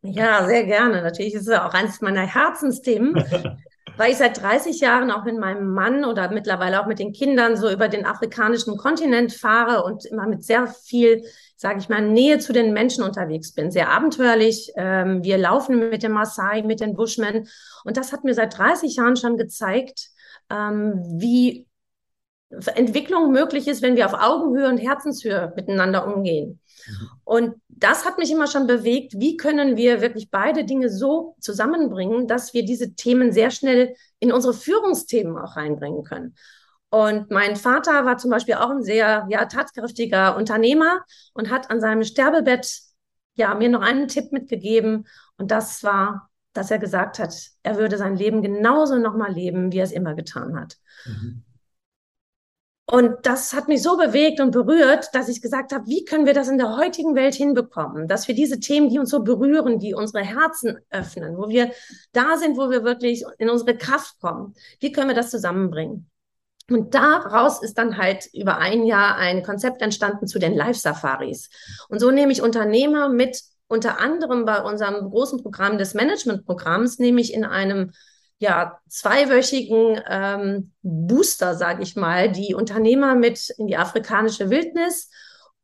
Ja, 0.02 0.44
sehr 0.46 0.64
gerne. 0.64 1.00
Natürlich 1.00 1.34
ist 1.34 1.48
es 1.48 1.58
auch 1.58 1.72
eines 1.72 2.00
meiner 2.02 2.26
Herzensthemen. 2.26 3.14
weil 3.96 4.10
ich 4.10 4.18
seit 4.18 4.40
30 4.40 4.80
Jahren 4.80 5.10
auch 5.10 5.24
mit 5.24 5.38
meinem 5.38 5.72
Mann 5.72 6.04
oder 6.04 6.30
mittlerweile 6.30 6.80
auch 6.80 6.86
mit 6.86 6.98
den 6.98 7.12
Kindern 7.12 7.56
so 7.56 7.70
über 7.70 7.88
den 7.88 8.06
afrikanischen 8.06 8.76
Kontinent 8.76 9.32
fahre 9.32 9.84
und 9.84 10.04
immer 10.06 10.26
mit 10.26 10.44
sehr 10.44 10.66
viel, 10.66 11.24
sage 11.56 11.78
ich 11.78 11.88
mal, 11.88 12.02
Nähe 12.02 12.38
zu 12.38 12.52
den 12.52 12.72
Menschen 12.72 13.04
unterwegs 13.04 13.52
bin. 13.52 13.70
Sehr 13.70 13.90
abenteuerlich. 13.90 14.72
Ähm, 14.76 15.22
wir 15.22 15.38
laufen 15.38 15.90
mit 15.90 16.02
den 16.02 16.12
Maasai, 16.12 16.62
mit 16.62 16.80
den 16.80 16.94
Bushmen. 16.94 17.48
Und 17.84 17.96
das 17.96 18.12
hat 18.12 18.24
mir 18.24 18.34
seit 18.34 18.58
30 18.58 18.96
Jahren 18.96 19.16
schon 19.16 19.36
gezeigt, 19.36 20.08
ähm, 20.50 20.94
wie 21.18 21.66
Entwicklung 22.74 23.32
möglich 23.32 23.68
ist, 23.68 23.82
wenn 23.82 23.96
wir 23.96 24.06
auf 24.06 24.14
Augenhöhe 24.14 24.68
und 24.68 24.78
Herzenshöhe 24.78 25.52
miteinander 25.56 26.06
umgehen. 26.06 26.60
Mhm. 26.86 27.08
Und 27.24 27.54
das 27.68 28.04
hat 28.04 28.18
mich 28.18 28.30
immer 28.30 28.46
schon 28.46 28.66
bewegt, 28.66 29.14
wie 29.16 29.36
können 29.36 29.76
wir 29.76 30.00
wirklich 30.00 30.30
beide 30.30 30.64
Dinge 30.64 30.90
so 30.90 31.36
zusammenbringen, 31.40 32.26
dass 32.26 32.54
wir 32.54 32.64
diese 32.64 32.94
Themen 32.94 33.32
sehr 33.32 33.50
schnell 33.50 33.94
in 34.18 34.32
unsere 34.32 34.54
Führungsthemen 34.54 35.36
auch 35.36 35.56
reinbringen 35.56 36.04
können. 36.04 36.34
Und 36.90 37.30
mein 37.30 37.56
Vater 37.56 38.04
war 38.04 38.18
zum 38.18 38.30
Beispiel 38.30 38.54
auch 38.54 38.70
ein 38.70 38.84
sehr 38.84 39.26
ja, 39.28 39.46
tatkräftiger 39.46 40.36
Unternehmer 40.36 41.00
und 41.32 41.50
hat 41.50 41.70
an 41.70 41.80
seinem 41.80 42.04
Sterbebett 42.04 42.82
ja, 43.34 43.54
mir 43.54 43.68
noch 43.68 43.82
einen 43.82 44.06
Tipp 44.06 44.30
mitgegeben. 44.30 45.06
Und 45.36 45.50
das 45.50 45.82
war, 45.82 46.30
dass 46.52 46.70
er 46.70 46.78
gesagt 46.78 47.18
hat, 47.18 47.34
er 47.64 47.78
würde 47.78 47.98
sein 47.98 48.16
Leben 48.16 48.42
genauso 48.42 48.96
nochmal 48.98 49.32
leben, 49.32 49.72
wie 49.72 49.78
er 49.78 49.84
es 49.84 49.92
immer 49.92 50.14
getan 50.14 50.58
hat. 50.58 50.76
Mhm. 51.04 51.42
Und 52.86 53.14
das 53.22 53.54
hat 53.54 53.66
mich 53.66 53.82
so 53.82 53.96
bewegt 53.96 54.40
und 54.40 54.50
berührt, 54.50 55.08
dass 55.14 55.28
ich 55.28 55.40
gesagt 55.40 55.72
habe, 55.72 55.86
wie 55.86 56.04
können 56.04 56.26
wir 56.26 56.34
das 56.34 56.48
in 56.48 56.58
der 56.58 56.76
heutigen 56.76 57.14
Welt 57.14 57.34
hinbekommen, 57.34 58.08
dass 58.08 58.28
wir 58.28 58.34
diese 58.34 58.60
Themen, 58.60 58.90
die 58.90 58.98
uns 58.98 59.08
so 59.08 59.22
berühren, 59.22 59.78
die 59.78 59.94
unsere 59.94 60.22
Herzen 60.22 60.78
öffnen, 60.90 61.38
wo 61.38 61.48
wir 61.48 61.70
da 62.12 62.36
sind, 62.36 62.58
wo 62.58 62.68
wir 62.68 62.84
wirklich 62.84 63.24
in 63.38 63.48
unsere 63.48 63.76
Kraft 63.76 64.20
kommen, 64.20 64.54
wie 64.80 64.92
können 64.92 65.08
wir 65.08 65.14
das 65.14 65.30
zusammenbringen? 65.30 66.10
Und 66.70 66.94
daraus 66.94 67.62
ist 67.62 67.78
dann 67.78 67.96
halt 67.96 68.26
über 68.32 68.58
ein 68.58 68.84
Jahr 68.84 69.16
ein 69.16 69.42
Konzept 69.42 69.82
entstanden 69.82 70.26
zu 70.26 70.38
den 70.38 70.54
Live-Safaris. 70.54 71.50
Und 71.88 72.00
so 72.00 72.10
nehme 72.10 72.32
ich 72.32 72.42
Unternehmer 72.42 73.08
mit 73.08 73.42
unter 73.66 73.98
anderem 74.00 74.44
bei 74.44 74.62
unserem 74.62 75.10
großen 75.10 75.42
Programm 75.42 75.78
des 75.78 75.94
Managementprogramms, 75.94 76.98
nämlich 76.98 77.34
in 77.34 77.44
einem 77.44 77.92
ja, 78.38 78.78
zweiwöchigen 78.88 80.00
ähm, 80.08 80.72
Booster, 80.82 81.54
sage 81.54 81.82
ich 81.82 81.96
mal, 81.96 82.30
die 82.30 82.54
Unternehmer 82.54 83.14
mit 83.14 83.50
in 83.58 83.66
die 83.66 83.76
afrikanische 83.76 84.50
Wildnis 84.50 85.08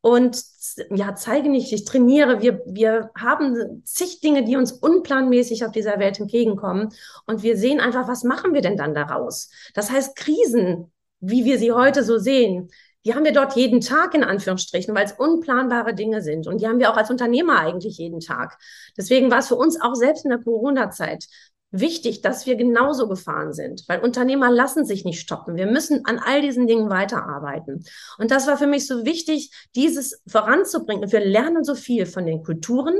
und 0.01 0.43
ja, 0.89 1.13
zeige 1.13 1.49
nicht, 1.49 1.71
ich 1.71 1.85
trainiere. 1.85 2.41
Wir, 2.41 2.61
wir 2.65 3.11
haben 3.15 3.83
zig 3.85 4.19
Dinge, 4.19 4.43
die 4.43 4.57
uns 4.57 4.71
unplanmäßig 4.71 5.63
auf 5.63 5.71
dieser 5.71 5.99
Welt 5.99 6.19
entgegenkommen. 6.19 6.89
Und 7.27 7.43
wir 7.43 7.55
sehen 7.55 7.79
einfach, 7.79 8.07
was 8.07 8.23
machen 8.23 8.53
wir 8.53 8.61
denn 8.61 8.77
dann 8.77 8.95
daraus? 8.95 9.51
Das 9.75 9.91
heißt, 9.91 10.15
Krisen, 10.15 10.91
wie 11.19 11.45
wir 11.45 11.59
sie 11.59 11.71
heute 11.71 12.03
so 12.03 12.17
sehen, 12.17 12.71
die 13.05 13.13
haben 13.13 13.23
wir 13.23 13.33
dort 13.33 13.55
jeden 13.55 13.81
Tag 13.81 14.13
in 14.13 14.23
Anführungsstrichen, 14.23 14.93
weil 14.95 15.05
es 15.05 15.13
unplanbare 15.13 15.93
Dinge 15.93 16.21
sind. 16.21 16.47
Und 16.47 16.61
die 16.61 16.67
haben 16.67 16.79
wir 16.79 16.91
auch 16.91 16.97
als 16.97 17.09
Unternehmer 17.09 17.59
eigentlich 17.59 17.97
jeden 17.97 18.19
Tag. 18.19 18.57
Deswegen 18.97 19.29
war 19.31 19.39
es 19.39 19.47
für 19.47 19.55
uns 19.55 19.79
auch 19.79 19.95
selbst 19.95 20.25
in 20.25 20.29
der 20.29 20.39
Corona-Zeit 20.39 21.25
wichtig, 21.71 22.21
dass 22.21 22.45
wir 22.45 22.55
genauso 22.55 23.07
gefahren 23.07 23.53
sind, 23.53 23.83
weil 23.87 24.01
Unternehmer 24.01 24.51
lassen 24.51 24.85
sich 24.85 25.05
nicht 25.05 25.21
stoppen. 25.21 25.55
Wir 25.55 25.67
müssen 25.67 26.05
an 26.05 26.19
all 26.19 26.41
diesen 26.41 26.67
Dingen 26.67 26.89
weiterarbeiten. 26.89 27.83
Und 28.17 28.31
das 28.31 28.47
war 28.47 28.57
für 28.57 28.67
mich 28.67 28.87
so 28.87 29.05
wichtig, 29.05 29.51
dieses 29.75 30.21
voranzubringen. 30.27 31.11
Wir 31.11 31.25
lernen 31.25 31.63
so 31.63 31.75
viel 31.75 32.05
von 32.05 32.25
den 32.25 32.43
Kulturen. 32.43 32.95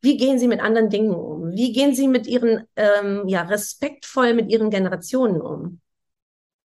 Wie 0.00 0.16
gehen 0.16 0.38
sie 0.38 0.48
mit 0.48 0.60
anderen 0.60 0.90
Dingen 0.90 1.14
um? 1.14 1.52
Wie 1.52 1.72
gehen 1.72 1.94
sie 1.94 2.08
mit 2.08 2.26
ihren, 2.26 2.64
ähm, 2.76 3.28
ja, 3.28 3.42
respektvoll 3.42 4.34
mit 4.34 4.50
ihren 4.50 4.70
Generationen 4.70 5.40
um? 5.40 5.80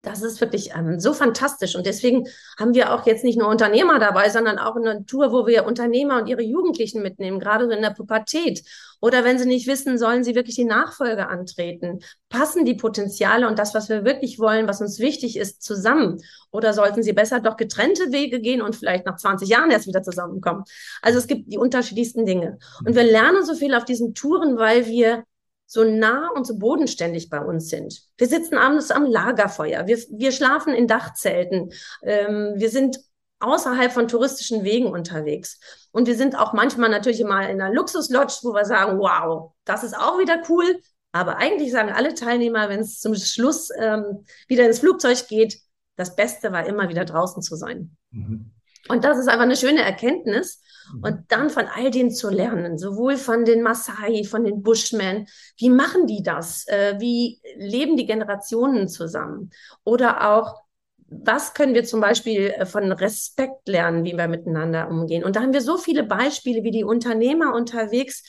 Das 0.02 0.20
ist 0.22 0.40
wirklich 0.40 0.72
ähm, 0.74 0.98
so 0.98 1.12
fantastisch. 1.12 1.76
Und 1.76 1.86
deswegen 1.86 2.26
haben 2.58 2.74
wir 2.74 2.92
auch 2.92 3.06
jetzt 3.06 3.22
nicht 3.22 3.38
nur 3.38 3.46
Unternehmer 3.46 4.00
dabei, 4.00 4.30
sondern 4.30 4.58
auch 4.58 4.74
eine 4.74 5.06
Tour, 5.06 5.30
wo 5.30 5.46
wir 5.46 5.64
Unternehmer 5.64 6.18
und 6.20 6.26
ihre 6.26 6.42
Jugendlichen 6.42 7.02
mitnehmen, 7.02 7.38
gerade 7.38 7.72
in 7.72 7.82
der 7.82 7.90
Pubertät. 7.90 8.64
Oder 9.00 9.22
wenn 9.22 9.38
sie 9.38 9.46
nicht 9.46 9.68
wissen, 9.68 9.98
sollen 9.98 10.24
sie 10.24 10.34
wirklich 10.34 10.56
die 10.56 10.64
Nachfolge 10.64 11.28
antreten? 11.28 12.00
Passen 12.28 12.64
die 12.64 12.74
Potenziale 12.74 13.46
und 13.46 13.60
das, 13.60 13.74
was 13.74 13.88
wir 13.88 14.04
wirklich 14.04 14.40
wollen, 14.40 14.66
was 14.66 14.80
uns 14.80 14.98
wichtig 14.98 15.36
ist, 15.36 15.62
zusammen? 15.62 16.20
Oder 16.50 16.72
sollten 16.72 17.04
sie 17.04 17.12
besser 17.12 17.38
doch 17.38 17.56
getrennte 17.56 18.10
Wege 18.10 18.40
gehen 18.40 18.60
und 18.60 18.74
vielleicht 18.74 19.06
nach 19.06 19.16
20 19.16 19.48
Jahren 19.48 19.70
erst 19.70 19.86
wieder 19.86 20.02
zusammenkommen? 20.02 20.64
Also 21.00 21.20
es 21.20 21.28
gibt 21.28 21.52
die 21.52 21.58
unterschiedlichsten 21.58 22.26
Dinge. 22.26 22.58
Und 22.84 22.96
wir 22.96 23.04
lernen 23.04 23.44
so 23.44 23.54
viel 23.54 23.72
auf 23.74 23.84
diesen 23.84 24.14
Touren, 24.14 24.58
weil 24.58 24.86
wir 24.86 25.24
so 25.72 25.84
nah 25.84 26.28
und 26.34 26.46
so 26.46 26.58
bodenständig 26.58 27.30
bei 27.30 27.40
uns 27.40 27.70
sind. 27.70 28.02
Wir 28.18 28.26
sitzen 28.26 28.58
abends 28.58 28.90
am 28.90 29.06
Lagerfeuer, 29.06 29.86
wir, 29.86 29.96
wir 30.10 30.30
schlafen 30.30 30.74
in 30.74 30.86
Dachzelten, 30.86 31.72
ähm, 32.02 32.52
wir 32.56 32.68
sind 32.68 32.98
außerhalb 33.40 33.90
von 33.90 34.06
touristischen 34.06 34.64
Wegen 34.64 34.86
unterwegs. 34.86 35.58
Und 35.90 36.06
wir 36.06 36.14
sind 36.14 36.38
auch 36.38 36.52
manchmal 36.52 36.90
natürlich 36.90 37.24
mal 37.24 37.44
in 37.44 37.60
einer 37.60 37.72
Luxuslodge, 37.72 38.40
wo 38.42 38.52
wir 38.52 38.66
sagen, 38.66 38.98
wow, 38.98 39.52
das 39.64 39.82
ist 39.82 39.96
auch 39.96 40.18
wieder 40.18 40.42
cool. 40.50 40.78
Aber 41.10 41.38
eigentlich 41.38 41.72
sagen 41.72 41.90
alle 41.90 42.14
Teilnehmer, 42.14 42.68
wenn 42.68 42.80
es 42.80 43.00
zum 43.00 43.14
Schluss 43.14 43.70
ähm, 43.78 44.24
wieder 44.48 44.66
ins 44.66 44.80
Flugzeug 44.80 45.26
geht, 45.26 45.58
das 45.96 46.14
Beste 46.16 46.52
war 46.52 46.66
immer 46.66 46.90
wieder 46.90 47.06
draußen 47.06 47.42
zu 47.42 47.56
sein. 47.56 47.96
Mhm. 48.10 48.52
Und 48.88 49.04
das 49.04 49.18
ist 49.18 49.28
einfach 49.28 49.44
eine 49.44 49.56
schöne 49.56 49.82
Erkenntnis. 49.82 50.62
Mhm. 50.92 51.04
Und 51.04 51.32
dann 51.32 51.50
von 51.50 51.66
all 51.66 51.90
dem 51.90 52.10
zu 52.10 52.30
lernen, 52.30 52.78
sowohl 52.78 53.16
von 53.16 53.44
den 53.44 53.62
Maasai, 53.62 54.24
von 54.24 54.44
den 54.44 54.62
Bushmen, 54.62 55.26
wie 55.56 55.70
machen 55.70 56.06
die 56.06 56.22
das? 56.22 56.66
Äh, 56.68 56.96
wie 56.98 57.40
leben 57.56 57.96
die 57.96 58.06
Generationen 58.06 58.88
zusammen? 58.88 59.50
Oder 59.84 60.30
auch, 60.30 60.62
was 61.06 61.54
können 61.54 61.74
wir 61.74 61.84
zum 61.84 62.00
Beispiel 62.00 62.50
äh, 62.50 62.66
von 62.66 62.90
Respekt 62.92 63.68
lernen, 63.68 64.04
wie 64.04 64.16
wir 64.16 64.28
miteinander 64.28 64.88
umgehen? 64.88 65.24
Und 65.24 65.36
da 65.36 65.40
haben 65.40 65.52
wir 65.52 65.62
so 65.62 65.76
viele 65.76 66.04
Beispiele, 66.04 66.62
wie 66.62 66.70
die 66.70 66.84
Unternehmer 66.84 67.54
unterwegs 67.54 68.22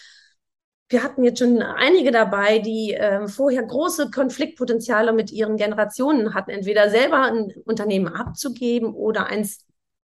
wir 0.94 1.04
hatten 1.04 1.24
jetzt 1.24 1.40
schon 1.40 1.62
einige 1.62 2.12
dabei, 2.12 2.60
die 2.60 2.94
äh, 2.94 3.28
vorher 3.28 3.64
große 3.64 4.12
Konfliktpotenziale 4.12 5.12
mit 5.12 5.32
ihren 5.32 5.58
Generationen 5.58 6.36
hatten, 6.36 6.52
entweder 6.52 6.90
selber 6.90 7.24
ein 7.24 7.52
Unternehmen 7.66 8.08
abzugeben 8.08 8.94
oder 8.94 9.26
eins 9.26 9.66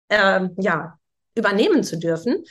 äh, 0.08 0.48
ja, 0.58 0.98
übernehmen 1.34 1.82
zu 1.82 1.98
dürfen. 1.98 2.44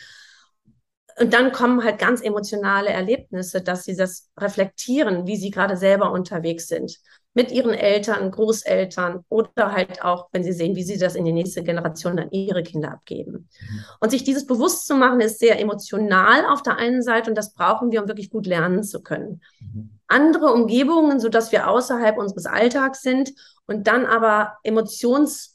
Und 1.20 1.34
dann 1.34 1.52
kommen 1.52 1.84
halt 1.84 2.00
ganz 2.00 2.22
emotionale 2.22 2.90
Erlebnisse, 2.90 3.62
dass 3.62 3.84
sie 3.84 3.96
das 3.96 4.30
reflektieren, 4.40 5.28
wie 5.28 5.38
sie 5.38 5.52
gerade 5.52 5.78
selber 5.78 6.12
unterwegs 6.12 6.68
sind. 6.68 6.98
Mit 7.36 7.52
ihren 7.52 7.74
Eltern, 7.74 8.30
Großeltern 8.30 9.24
oder 9.30 9.72
halt 9.72 10.04
auch, 10.04 10.30
wenn 10.32 10.44
sie 10.44 10.54
sehen, 10.54 10.76
wie 10.76 10.84
sie 10.84 10.98
das 10.98 11.16
in 11.16 11.26
die 11.26 11.32
nächste 11.32 11.64
Generation 11.64 12.20
an 12.20 12.30
ihre 12.32 12.62
Kinder 12.62 12.92
abgeben. 12.92 13.50
Mhm. 13.60 13.86
Und 14.00 14.12
sich 14.12 14.24
dieses 14.24 14.46
bewusst 14.46 14.86
zu 14.86 14.96
machen, 14.96 15.20
ist 15.20 15.40
sehr 15.40 15.60
emotional 15.60 16.46
auf 16.46 16.62
der 16.62 16.78
einen 16.78 17.02
Seite 17.02 17.30
und 17.30 17.36
das 17.36 17.54
brauchen 17.54 17.92
wir, 17.92 18.02
um 18.02 18.08
wirklich 18.08 18.30
gut 18.30 18.46
lernen 18.46 18.84
zu 18.84 19.02
können. 19.02 19.42
Mhm. 19.60 20.00
Andere 20.08 20.54
Umgebungen, 20.54 21.20
sodass 21.20 21.52
wir 21.52 21.68
außerhalb 21.70 22.18
unseres 22.18 22.46
Alltags 22.46 23.02
sind 23.02 23.34
und 23.66 23.88
dann 23.88 24.06
aber 24.06 24.58
emotions 24.64 25.53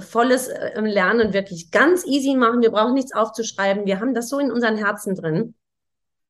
volles 0.00 0.48
äh, 0.48 0.80
Lernen 0.80 1.32
wirklich 1.32 1.70
ganz 1.70 2.06
easy 2.06 2.34
machen. 2.34 2.62
Wir 2.62 2.70
brauchen 2.70 2.94
nichts 2.94 3.14
aufzuschreiben. 3.14 3.86
Wir 3.86 4.00
haben 4.00 4.14
das 4.14 4.28
so 4.28 4.38
in 4.38 4.52
unseren 4.52 4.76
Herzen 4.76 5.14
drin, 5.14 5.54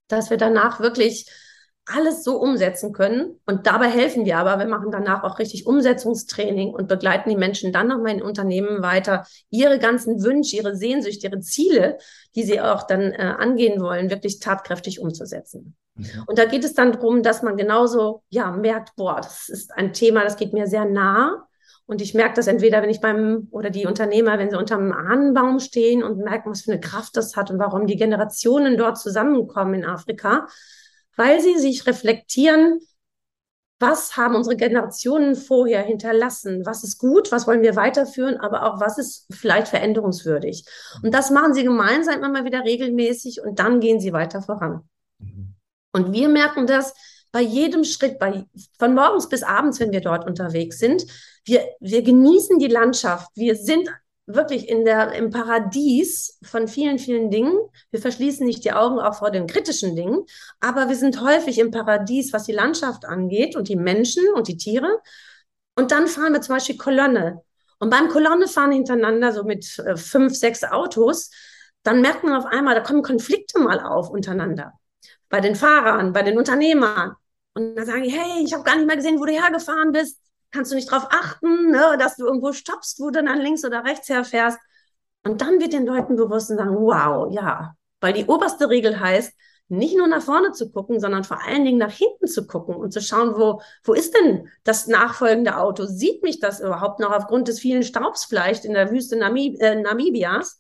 dass 0.09 0.31
wir 0.31 0.37
danach 0.37 0.81
wirklich 0.81 1.31
alles 1.91 2.23
so 2.23 2.37
umsetzen 2.37 2.93
können. 2.93 3.41
Und 3.47 3.67
dabei 3.67 3.89
helfen 3.89 4.25
wir 4.25 4.37
aber. 4.37 4.59
Wir 4.59 4.69
machen 4.69 4.91
danach 4.91 5.23
auch 5.25 5.39
richtig 5.39 5.67
Umsetzungstraining 5.67 6.71
und 6.75 6.87
begleiten 6.87 7.31
die 7.31 7.37
Menschen 7.37 7.73
dann 7.73 7.89
nochmal 7.89 8.13
in 8.13 8.23
Unternehmen 8.23 8.83
weiter, 8.83 9.27
ihre 9.51 9.79
ganzen 9.79 10.23
Wünsche, 10.23 10.57
ihre 10.57 10.77
Sehnsüchte, 10.77 11.29
ihre 11.29 11.41
Ziele, 11.41 11.99
die 12.35 12.43
sie 12.43 12.61
auch 12.61 12.87
dann 12.87 13.13
äh, 13.13 13.35
angehen 13.39 13.81
wollen, 13.81 14.11
wirklich 14.11 14.39
tatkräftig 14.39 15.01
umzusetzen. 15.01 15.77
Mhm. 15.95 16.25
Und 16.27 16.39
da 16.39 16.45
geht 16.45 16.65
es 16.65 16.75
dann 16.75 16.93
darum, 16.93 17.23
dass 17.23 17.43
man 17.43 17.57
genauso 17.57 18.23
ja 18.29 18.51
merkt, 18.51 18.95
boah, 18.97 19.17
das 19.17 19.49
ist 19.49 19.73
ein 19.73 19.93
Thema, 19.93 20.25
das 20.25 20.37
geht 20.37 20.53
mir 20.53 20.67
sehr 20.67 20.85
nah. 20.85 21.48
Und 21.89 22.03
ich 22.03 22.13
merke 22.13 22.35
das 22.35 22.49
entweder, 22.49 22.83
wenn 22.83 22.91
ich 22.91 23.01
beim, 23.01 23.49
oder 23.51 23.71
die 23.71 23.87
Unternehmer, 23.87 24.39
wenn 24.39 24.51
sie 24.51 24.59
unterm 24.59 24.93
Ahnenbaum 24.93 25.59
stehen 25.59 26.03
und 26.03 26.19
merken, 26.19 26.51
was 26.51 26.61
für 26.61 26.73
eine 26.73 26.81
Kraft 26.81 27.17
das 27.17 27.35
hat 27.35 27.51
und 27.51 27.59
warum 27.59 27.87
die 27.87 27.97
Generationen 27.97 28.77
dort 28.77 28.99
zusammenkommen 28.99 29.73
in 29.73 29.85
Afrika, 29.87 30.47
weil 31.17 31.41
sie 31.41 31.57
sich 31.59 31.87
reflektieren, 31.87 32.79
was 33.81 34.19
haben 34.19 34.35
unsere 34.35 34.57
Generationen 34.57 35.35
vorher 35.35 35.83
hinterlassen? 35.83 36.67
Was 36.67 36.85
ist 36.85 36.99
gut? 36.99 37.33
Was 37.33 37.47
wollen 37.47 37.63
wir 37.63 37.75
weiterführen? 37.75 38.37
Aber 38.37 38.65
auch 38.65 38.81
was 38.81 38.99
ist 38.99 39.27
vielleicht 39.31 39.69
veränderungswürdig? 39.69 40.67
Und 41.03 41.15
das 41.15 41.31
machen 41.31 41.55
sie 41.55 41.65
gemeinsam 41.65 42.23
immer 42.23 42.45
wieder 42.45 42.65
regelmäßig 42.65 43.41
und 43.41 43.61
dann 43.61 43.81
gehen 43.81 43.99
sie 43.99 44.13
weiter 44.13 44.43
voran. 44.43 44.83
Mhm. 45.21 45.55
Und 45.93 46.13
wir 46.13 46.29
merken 46.29 46.67
das, 46.67 46.93
bei 47.31 47.41
jedem 47.41 47.85
Schritt, 47.85 48.19
bei, 48.19 48.45
von 48.79 48.95
morgens 48.95 49.29
bis 49.29 49.43
abends, 49.43 49.81
wenn 49.81 49.93
wir 49.93 50.01
dort 50.01 50.27
unterwegs 50.27 50.79
sind. 50.79 51.05
Wir, 51.49 51.67
wir 51.81 52.03
genießen 52.03 52.59
die 52.59 52.69
Landschaft. 52.69 53.31
Wir 53.35 53.57
sind 53.57 53.89
wirklich 54.27 54.69
in 54.69 54.85
der, 54.85 55.13
im 55.13 55.31
Paradies 55.31 56.39
von 56.43 56.69
vielen, 56.69 56.99
vielen 56.99 57.31
Dingen. 57.31 57.59
Wir 57.91 58.01
verschließen 58.01 58.47
nicht 58.47 58.65
die 58.65 58.73
Augen 58.73 58.99
auch 58.99 59.15
vor 59.15 59.31
den 59.31 59.47
kritischen 59.47 59.97
Dingen, 59.97 60.25
aber 60.61 60.91
wir 60.91 60.97
sind 60.97 61.23
häufig 61.23 61.59
im 61.59 61.71
Paradies, 61.71 62.33
was 62.35 62.45
die 62.45 62.53
Landschaft 62.53 63.07
angeht 63.07 63.57
und 63.57 63.69
die 63.69 63.77
Menschen 63.77 64.25
und 64.35 64.49
die 64.49 64.59
Tiere. 64.59 65.01
Und 65.77 65.91
dann 65.91 66.07
fahren 66.07 66.35
wir 66.35 66.43
zum 66.43 66.57
Beispiel 66.57 66.77
Kolonne. 66.77 67.43
Und 67.79 67.91
beim 67.91 68.09
Kolonnefahren 68.09 68.73
hintereinander, 68.73 69.33
so 69.33 69.45
mit 69.45 69.79
äh, 69.79 69.97
fünf, 69.97 70.35
sechs 70.35 70.65
Autos, 70.65 71.31
dann 71.83 72.03
merkt 72.03 72.25
man 72.25 72.35
auf 72.35 72.45
einmal, 72.45 72.75
da 72.75 72.83
kommen 72.83 73.03
Konflikte 73.03 73.59
mal 73.61 73.81
auf 73.81 74.11
untereinander 74.11 74.75
bei 75.31 75.41
den 75.41 75.55
Fahrern, 75.55 76.13
bei 76.13 76.23
den 76.23 76.37
Unternehmern. 76.37 77.15
Und 77.55 77.77
dann 77.77 77.87
sagen 77.87 78.03
die, 78.03 78.11
hey, 78.11 78.45
ich 78.45 78.53
habe 78.53 78.65
gar 78.65 78.77
nicht 78.77 78.87
mehr 78.87 78.97
gesehen, 78.97 79.19
wo 79.19 79.25
du 79.25 79.33
hergefahren 79.33 79.93
bist. 79.93 80.19
Kannst 80.51 80.73
du 80.73 80.77
nicht 80.77 80.91
darauf 80.91 81.09
achten, 81.11 81.71
ne, 81.71 81.97
dass 81.99 82.17
du 82.17 82.27
irgendwo 82.27 82.53
stoppst, 82.53 83.01
wo 83.01 83.11
du 83.11 83.23
dann 83.23 83.41
links 83.41 83.65
oder 83.65 83.85
rechts 83.85 84.09
herfährst? 84.09 84.59
Und 85.25 85.41
dann 85.41 85.61
wird 85.61 85.73
den 85.73 85.87
Leuten 85.87 86.17
bewusst 86.17 86.51
und 86.51 86.57
sagen, 86.57 86.77
wow, 86.77 87.29
ja. 87.31 87.75
Weil 88.01 88.13
die 88.13 88.27
oberste 88.27 88.69
Regel 88.71 88.99
heißt, 89.01 89.33
nicht 89.71 89.97
nur 89.99 90.07
nach 90.07 90.23
vorne 90.23 90.53
zu 90.53 90.71
gucken, 90.71 90.99
sondern 90.99 91.25
vor 91.25 91.45
allen 91.45 91.65
Dingen 91.65 91.79
nach 91.79 91.93
hinten 91.93 92.27
zu 92.27 92.47
gucken 92.47 92.75
und 92.75 92.93
zu 92.93 93.03
schauen, 93.03 93.35
wo, 93.37 93.61
wo 93.85 93.93
ist 93.93 94.15
denn 94.15 94.49
das 94.65 94.87
nachfolgende 94.87 95.59
Auto? 95.59 95.85
Sieht 95.85 96.23
mich 96.23 96.41
das 96.41 96.61
überhaupt 96.61 97.01
noch 97.01 97.13
aufgrund 97.13 97.49
des 97.49 97.61
vielen 97.61 97.83
Staubs 97.83 98.25
vielleicht 98.25 98.65
in 98.65 98.73
der 98.73 98.91
Wüste 98.91 99.17
Namib 99.17 99.61
äh, 99.61 99.75
Namibias? 99.75 100.59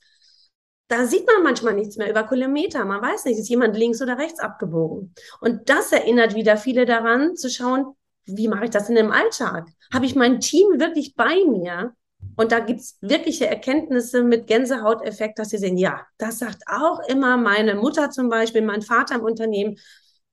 da 0.88 1.06
sieht 1.06 1.26
man 1.26 1.42
manchmal 1.42 1.74
nichts 1.74 1.96
mehr 1.96 2.10
über 2.10 2.24
Kilometer. 2.24 2.84
Man 2.84 3.02
weiß 3.02 3.26
nicht, 3.26 3.38
ist 3.38 3.48
jemand 3.48 3.76
links 3.76 4.00
oder 4.00 4.18
rechts 4.18 4.40
abgebogen. 4.40 5.14
Und 5.40 5.68
das 5.68 5.92
erinnert 5.92 6.34
wieder 6.34 6.56
viele 6.56 6.86
daran, 6.86 7.36
zu 7.36 7.50
schauen, 7.50 7.94
wie 8.36 8.48
mache 8.48 8.64
ich 8.64 8.70
das 8.70 8.88
in 8.88 8.94
dem 8.94 9.10
Alltag? 9.10 9.68
Habe 9.92 10.06
ich 10.06 10.14
mein 10.14 10.40
Team 10.40 10.78
wirklich 10.78 11.14
bei 11.14 11.44
mir? 11.46 11.94
Und 12.36 12.52
da 12.52 12.60
gibt's 12.60 12.98
wirkliche 13.00 13.46
Erkenntnisse 13.46 14.22
mit 14.22 14.46
Gänsehauteffekt, 14.46 15.38
dass 15.38 15.50
sie 15.50 15.58
sehen, 15.58 15.76
ja, 15.76 16.06
das 16.18 16.38
sagt 16.38 16.62
auch 16.66 17.00
immer 17.08 17.36
meine 17.36 17.74
Mutter 17.74 18.10
zum 18.10 18.28
Beispiel, 18.28 18.62
mein 18.62 18.82
Vater 18.82 19.16
im 19.16 19.22
Unternehmen. 19.22 19.76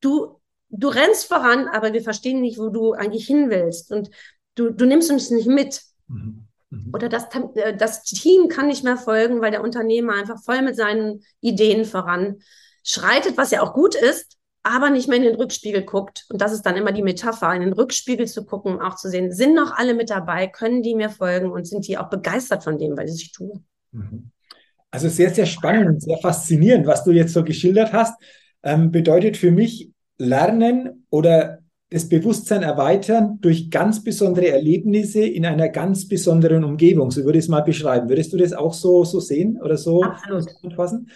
Du, 0.02 0.40
du 0.70 0.88
rennst 0.88 1.26
voran, 1.28 1.68
aber 1.68 1.94
wir 1.94 2.02
verstehen 2.02 2.42
nicht, 2.42 2.58
wo 2.58 2.70
du 2.70 2.94
eigentlich 2.94 3.28
hin 3.28 3.50
willst. 3.50 3.92
Und 3.92 4.10
du, 4.56 4.72
du 4.72 4.86
nimmst 4.86 5.12
uns 5.12 5.30
nicht 5.30 5.48
mit. 5.48 5.82
Mhm. 6.08 6.48
Mhm. 6.70 6.92
Oder 6.94 7.10
das, 7.10 7.26
äh, 7.56 7.76
das 7.76 8.04
Team 8.04 8.48
kann 8.48 8.68
nicht 8.68 8.84
mehr 8.84 8.98
folgen, 8.98 9.42
weil 9.42 9.52
der 9.52 9.64
Unternehmer 9.64 10.14
einfach 10.14 10.44
voll 10.44 10.62
mit 10.62 10.76
seinen 10.76 11.24
Ideen 11.42 11.86
voran 11.86 12.38
schreitet, 12.84 13.38
was 13.38 13.52
ja 13.52 13.62
auch 13.62 13.74
gut 13.74 13.96
ist, 13.96 14.38
aber 14.66 14.90
nicht 14.90 15.08
mehr 15.08 15.18
in 15.18 15.24
den 15.24 15.36
Rückspiegel 15.36 15.84
guckt. 15.84 16.26
Und 16.30 16.42
das 16.42 16.52
ist 16.52 16.64
dann 16.64 16.76
immer 16.76 16.92
die 16.92 17.04
Metapher, 17.04 17.54
in 17.54 17.62
den 17.62 17.74
Rückspiegel 17.74 18.28
zu 18.28 18.46
gucken, 18.46 18.82
auch 18.82 18.96
zu 18.96 19.10
sehen, 19.10 19.32
sind 19.32 19.54
noch 19.54 19.78
alle 19.78 19.94
mit 19.94 20.10
dabei, 20.10 20.48
können 20.48 20.82
die 20.82 20.96
mir 20.96 21.10
folgen 21.10 21.52
und 21.52 21.68
sind 21.68 21.88
die 21.88 22.00
auch 22.00 22.10
begeistert 22.10 22.64
von 22.64 22.80
dem, 22.80 22.98
was 22.98 23.14
ich 23.14 23.32
tue. 23.32 23.62
Mhm. 23.92 24.32
Also 24.90 25.08
sehr, 25.08 25.30
sehr 25.30 25.46
spannend 25.46 25.88
und 25.88 26.02
sehr 26.02 26.18
faszinierend, 26.18 26.88
was 26.88 27.04
du 27.04 27.12
jetzt 27.12 27.34
so 27.34 27.44
geschildert 27.44 27.94
hast. 27.94 28.16
Ähm, 28.64 28.92
bedeutet 28.92 29.38
für 29.38 29.52
mich 29.52 29.92
Lernen 30.18 31.06
oder 31.12 31.60
das 31.92 32.10
Bewusstsein 32.10 32.64
erweitern 32.64 33.38
durch 33.42 33.70
ganz 33.70 34.04
besondere 34.04 34.48
Erlebnisse 34.48 35.24
in 35.24 35.46
einer 35.46 35.70
ganz 35.70 36.08
besonderen 36.08 36.64
Umgebung. 36.64 37.12
So 37.12 37.24
würde 37.24 37.38
ich 37.38 37.46
es 37.46 37.50
mal 37.50 37.62
beschreiben. 37.62 38.10
Würdest 38.10 38.34
du 38.34 38.38
das 38.38 38.54
auch 38.54 38.74
so, 38.74 39.04
so 39.04 39.20
sehen 39.20 39.62
oder 39.62 39.78
so 39.78 40.02
Absolut. 40.02 40.74
fassen? 40.76 41.10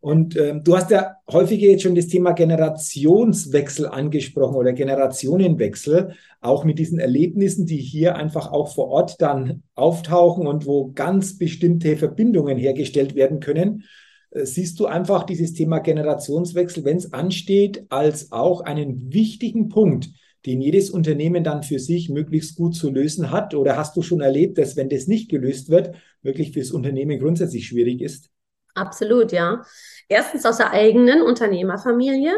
Und 0.00 0.36
ähm, 0.36 0.62
du 0.62 0.76
hast 0.76 0.90
ja 0.92 1.16
häufiger 1.28 1.68
jetzt 1.68 1.82
schon 1.82 1.96
das 1.96 2.06
Thema 2.06 2.32
Generationswechsel 2.32 3.86
angesprochen 3.86 4.54
oder 4.54 4.72
Generationenwechsel, 4.72 6.14
auch 6.40 6.64
mit 6.64 6.78
diesen 6.78 7.00
Erlebnissen, 7.00 7.66
die 7.66 7.78
hier 7.78 8.14
einfach 8.14 8.52
auch 8.52 8.72
vor 8.72 8.88
Ort 8.88 9.20
dann 9.20 9.64
auftauchen 9.74 10.46
und 10.46 10.66
wo 10.66 10.92
ganz 10.92 11.36
bestimmte 11.36 11.96
Verbindungen 11.96 12.58
hergestellt 12.58 13.16
werden 13.16 13.40
können. 13.40 13.84
Äh, 14.30 14.46
siehst 14.46 14.78
du 14.78 14.86
einfach 14.86 15.24
dieses 15.24 15.52
Thema 15.52 15.80
Generationswechsel, 15.80 16.84
wenn 16.84 16.98
es 16.98 17.12
ansteht, 17.12 17.86
als 17.88 18.30
auch 18.30 18.60
einen 18.60 19.12
wichtigen 19.12 19.68
Punkt, 19.68 20.10
den 20.46 20.60
jedes 20.60 20.90
Unternehmen 20.90 21.42
dann 21.42 21.64
für 21.64 21.80
sich 21.80 22.08
möglichst 22.08 22.56
gut 22.56 22.76
zu 22.76 22.90
lösen 22.90 23.32
hat? 23.32 23.52
Oder 23.54 23.76
hast 23.76 23.96
du 23.96 24.02
schon 24.02 24.20
erlebt, 24.20 24.58
dass 24.58 24.76
wenn 24.76 24.88
das 24.88 25.08
nicht 25.08 25.28
gelöst 25.28 25.70
wird, 25.70 25.96
wirklich 26.22 26.52
fürs 26.52 26.70
Unternehmen 26.70 27.18
grundsätzlich 27.18 27.66
schwierig 27.66 28.00
ist? 28.00 28.30
Absolut, 28.78 29.32
ja. 29.32 29.64
Erstens 30.08 30.46
aus 30.46 30.58
der 30.58 30.70
eigenen 30.70 31.22
Unternehmerfamilie. 31.22 32.32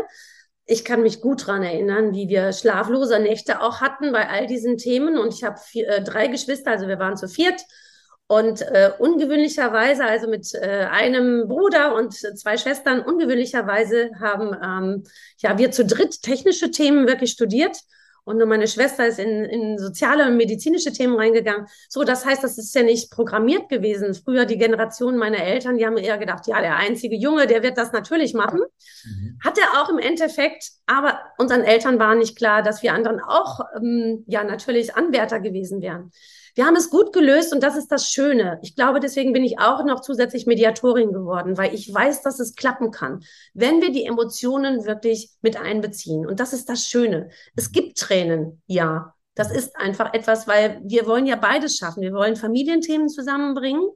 Ich 0.66 0.84
kann 0.84 1.02
mich 1.02 1.20
gut 1.20 1.42
daran 1.42 1.62
erinnern, 1.62 2.12
wie 2.14 2.28
wir 2.28 2.52
schlaflose 2.52 3.18
Nächte 3.18 3.60
auch 3.60 3.80
hatten 3.80 4.12
bei 4.12 4.28
all 4.28 4.46
diesen 4.46 4.76
Themen. 4.76 5.18
Und 5.18 5.34
ich 5.34 5.44
habe 5.44 5.58
äh, 5.74 6.02
drei 6.02 6.28
Geschwister, 6.28 6.70
also 6.70 6.88
wir 6.88 6.98
waren 6.98 7.16
zu 7.16 7.28
viert. 7.28 7.60
Und 8.26 8.62
äh, 8.62 8.92
ungewöhnlicherweise, 8.98 10.04
also 10.04 10.28
mit 10.28 10.54
äh, 10.54 10.86
einem 10.90 11.48
Bruder 11.48 11.96
und 11.96 12.14
zwei 12.14 12.56
Schwestern, 12.56 13.00
ungewöhnlicherweise 13.00 14.10
haben 14.20 14.54
ähm, 14.62 15.04
ja 15.38 15.58
wir 15.58 15.72
zu 15.72 15.84
dritt 15.84 16.22
technische 16.22 16.70
Themen 16.70 17.08
wirklich 17.08 17.32
studiert 17.32 17.76
und 18.30 18.38
nur 18.38 18.46
meine 18.46 18.68
Schwester 18.68 19.06
ist 19.08 19.18
in, 19.18 19.44
in 19.44 19.76
soziale 19.76 20.26
und 20.26 20.36
medizinische 20.36 20.92
Themen 20.92 21.16
reingegangen. 21.16 21.66
So, 21.88 22.04
das 22.04 22.24
heißt, 22.24 22.44
das 22.44 22.58
ist 22.58 22.72
ja 22.74 22.84
nicht 22.84 23.10
programmiert 23.10 23.68
gewesen. 23.68 24.14
Früher 24.14 24.44
die 24.44 24.56
Generation 24.56 25.16
meiner 25.16 25.42
Eltern, 25.42 25.76
die 25.76 25.84
haben 25.84 25.96
eher 25.96 26.16
gedacht, 26.16 26.46
ja, 26.46 26.60
der 26.60 26.76
einzige 26.76 27.16
Junge, 27.16 27.48
der 27.48 27.64
wird 27.64 27.76
das 27.76 27.90
natürlich 27.92 28.32
machen. 28.32 28.60
Mhm. 29.04 29.38
Hat 29.44 29.58
er 29.58 29.82
auch 29.82 29.88
im 29.90 29.98
Endeffekt, 29.98 30.70
aber 30.86 31.18
unseren 31.38 31.62
Eltern 31.62 31.98
war 31.98 32.14
nicht 32.14 32.36
klar, 32.36 32.62
dass 32.62 32.84
wir 32.84 32.94
anderen 32.94 33.20
auch 33.20 33.60
ähm, 33.76 34.24
ja 34.28 34.44
natürlich 34.44 34.94
Anwärter 34.94 35.40
gewesen 35.40 35.82
wären. 35.82 36.12
Wir 36.60 36.66
haben 36.66 36.76
es 36.76 36.90
gut 36.90 37.14
gelöst 37.14 37.54
und 37.54 37.62
das 37.62 37.74
ist 37.74 37.90
das 37.90 38.10
Schöne. 38.10 38.58
Ich 38.60 38.76
glaube, 38.76 39.00
deswegen 39.00 39.32
bin 39.32 39.44
ich 39.44 39.58
auch 39.58 39.82
noch 39.82 40.02
zusätzlich 40.02 40.44
Mediatorin 40.44 41.10
geworden, 41.10 41.56
weil 41.56 41.72
ich 41.72 41.90
weiß, 41.90 42.20
dass 42.20 42.38
es 42.38 42.54
klappen 42.54 42.90
kann, 42.90 43.24
wenn 43.54 43.80
wir 43.80 43.90
die 43.92 44.04
Emotionen 44.04 44.84
wirklich 44.84 45.30
mit 45.40 45.58
einbeziehen. 45.58 46.26
Und 46.26 46.38
das 46.38 46.52
ist 46.52 46.68
das 46.68 46.84
Schöne. 46.84 47.30
Es 47.56 47.72
gibt 47.72 47.96
Tränen, 47.96 48.60
ja. 48.66 49.14
Das 49.34 49.50
ist 49.50 49.74
einfach 49.74 50.12
etwas, 50.12 50.46
weil 50.46 50.82
wir 50.84 51.06
wollen 51.06 51.24
ja 51.24 51.36
beides 51.36 51.78
schaffen. 51.78 52.02
Wir 52.02 52.12
wollen 52.12 52.36
Familienthemen 52.36 53.08
zusammenbringen 53.08 53.88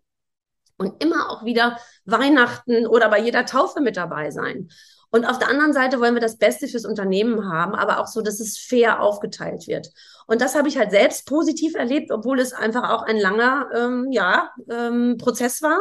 und 0.78 1.04
immer 1.04 1.28
auch 1.28 1.44
wieder 1.44 1.76
Weihnachten 2.06 2.86
oder 2.86 3.10
bei 3.10 3.20
jeder 3.20 3.44
Taufe 3.44 3.82
mit 3.82 3.98
dabei 3.98 4.30
sein. 4.30 4.70
Und 5.14 5.26
auf 5.26 5.38
der 5.38 5.48
anderen 5.48 5.72
Seite 5.72 6.00
wollen 6.00 6.14
wir 6.14 6.20
das 6.20 6.38
Beste 6.38 6.66
fürs 6.66 6.84
Unternehmen 6.84 7.48
haben, 7.48 7.76
aber 7.76 8.00
auch 8.00 8.08
so, 8.08 8.20
dass 8.20 8.40
es 8.40 8.58
fair 8.58 9.00
aufgeteilt 9.00 9.68
wird. 9.68 9.92
Und 10.26 10.40
das 10.40 10.56
habe 10.56 10.66
ich 10.66 10.76
halt 10.76 10.90
selbst 10.90 11.28
positiv 11.28 11.76
erlebt, 11.76 12.10
obwohl 12.10 12.40
es 12.40 12.52
einfach 12.52 12.90
auch 12.90 13.04
ein 13.04 13.18
langer 13.18 13.68
ähm, 13.76 14.08
ja, 14.10 14.50
ähm, 14.68 15.16
Prozess 15.16 15.62
war. 15.62 15.78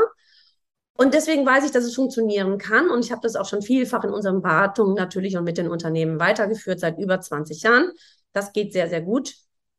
Und 0.96 1.16
deswegen 1.16 1.48
weiß 1.48 1.66
ich, 1.66 1.72
dass 1.72 1.84
es 1.84 1.96
funktionieren 1.96 2.60
kann. 2.60 2.92
Und 2.92 3.04
ich 3.04 3.12
habe 3.12 3.22
das 3.24 3.36
auch 3.36 3.48
schon 3.48 3.64
vielfach 3.64 4.04
in 4.04 4.12
unseren 4.12 4.44
Beratungen 4.44 4.94
natürlich 4.94 5.36
und 5.36 5.46
mit 5.46 5.58
den 5.58 5.68
Unternehmen 5.68 6.20
weitergeführt 6.20 6.80
seit 6.80 7.00
über 7.00 7.20
20 7.20 7.64
Jahren. 7.64 7.92
Das 8.34 8.54
geht 8.54 8.72
sehr, 8.72 8.88
sehr 8.88 9.02
gut. 9.02 9.34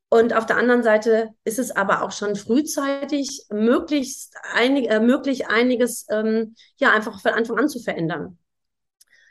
Und 0.08 0.34
auf 0.34 0.46
der 0.46 0.56
anderen 0.56 0.82
Seite 0.82 1.28
ist 1.44 1.60
es 1.60 1.70
aber 1.70 2.02
auch 2.02 2.10
schon 2.10 2.34
frühzeitig 2.34 3.46
möglichst 3.52 4.34
einig, 4.52 4.90
äh, 4.90 4.98
möglich, 4.98 5.46
einiges 5.46 6.06
ähm, 6.10 6.56
ja 6.78 6.90
einfach 6.90 7.20
von 7.20 7.34
Anfang 7.34 7.56
an 7.56 7.68
zu 7.68 7.78
verändern. 7.78 8.36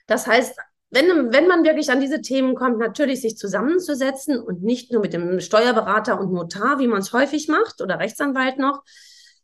Das 0.07 0.27
heißt, 0.27 0.55
wenn, 0.91 1.33
wenn 1.33 1.47
man 1.47 1.63
wirklich 1.63 1.89
an 1.91 2.01
diese 2.01 2.21
Themen 2.21 2.53
kommt, 2.53 2.77
natürlich 2.77 3.21
sich 3.21 3.35
zusammenzusetzen 3.35 4.39
und 4.39 4.61
nicht 4.61 4.91
nur 4.91 5.01
mit 5.01 5.13
dem 5.13 5.39
Steuerberater 5.39 6.19
und 6.19 6.31
Notar, 6.31 6.77
wie 6.77 6.87
man 6.87 6.99
es 6.99 7.13
häufig 7.13 7.47
macht, 7.47 7.81
oder 7.81 7.97
Rechtsanwalt 7.97 8.59
noch, 8.59 8.83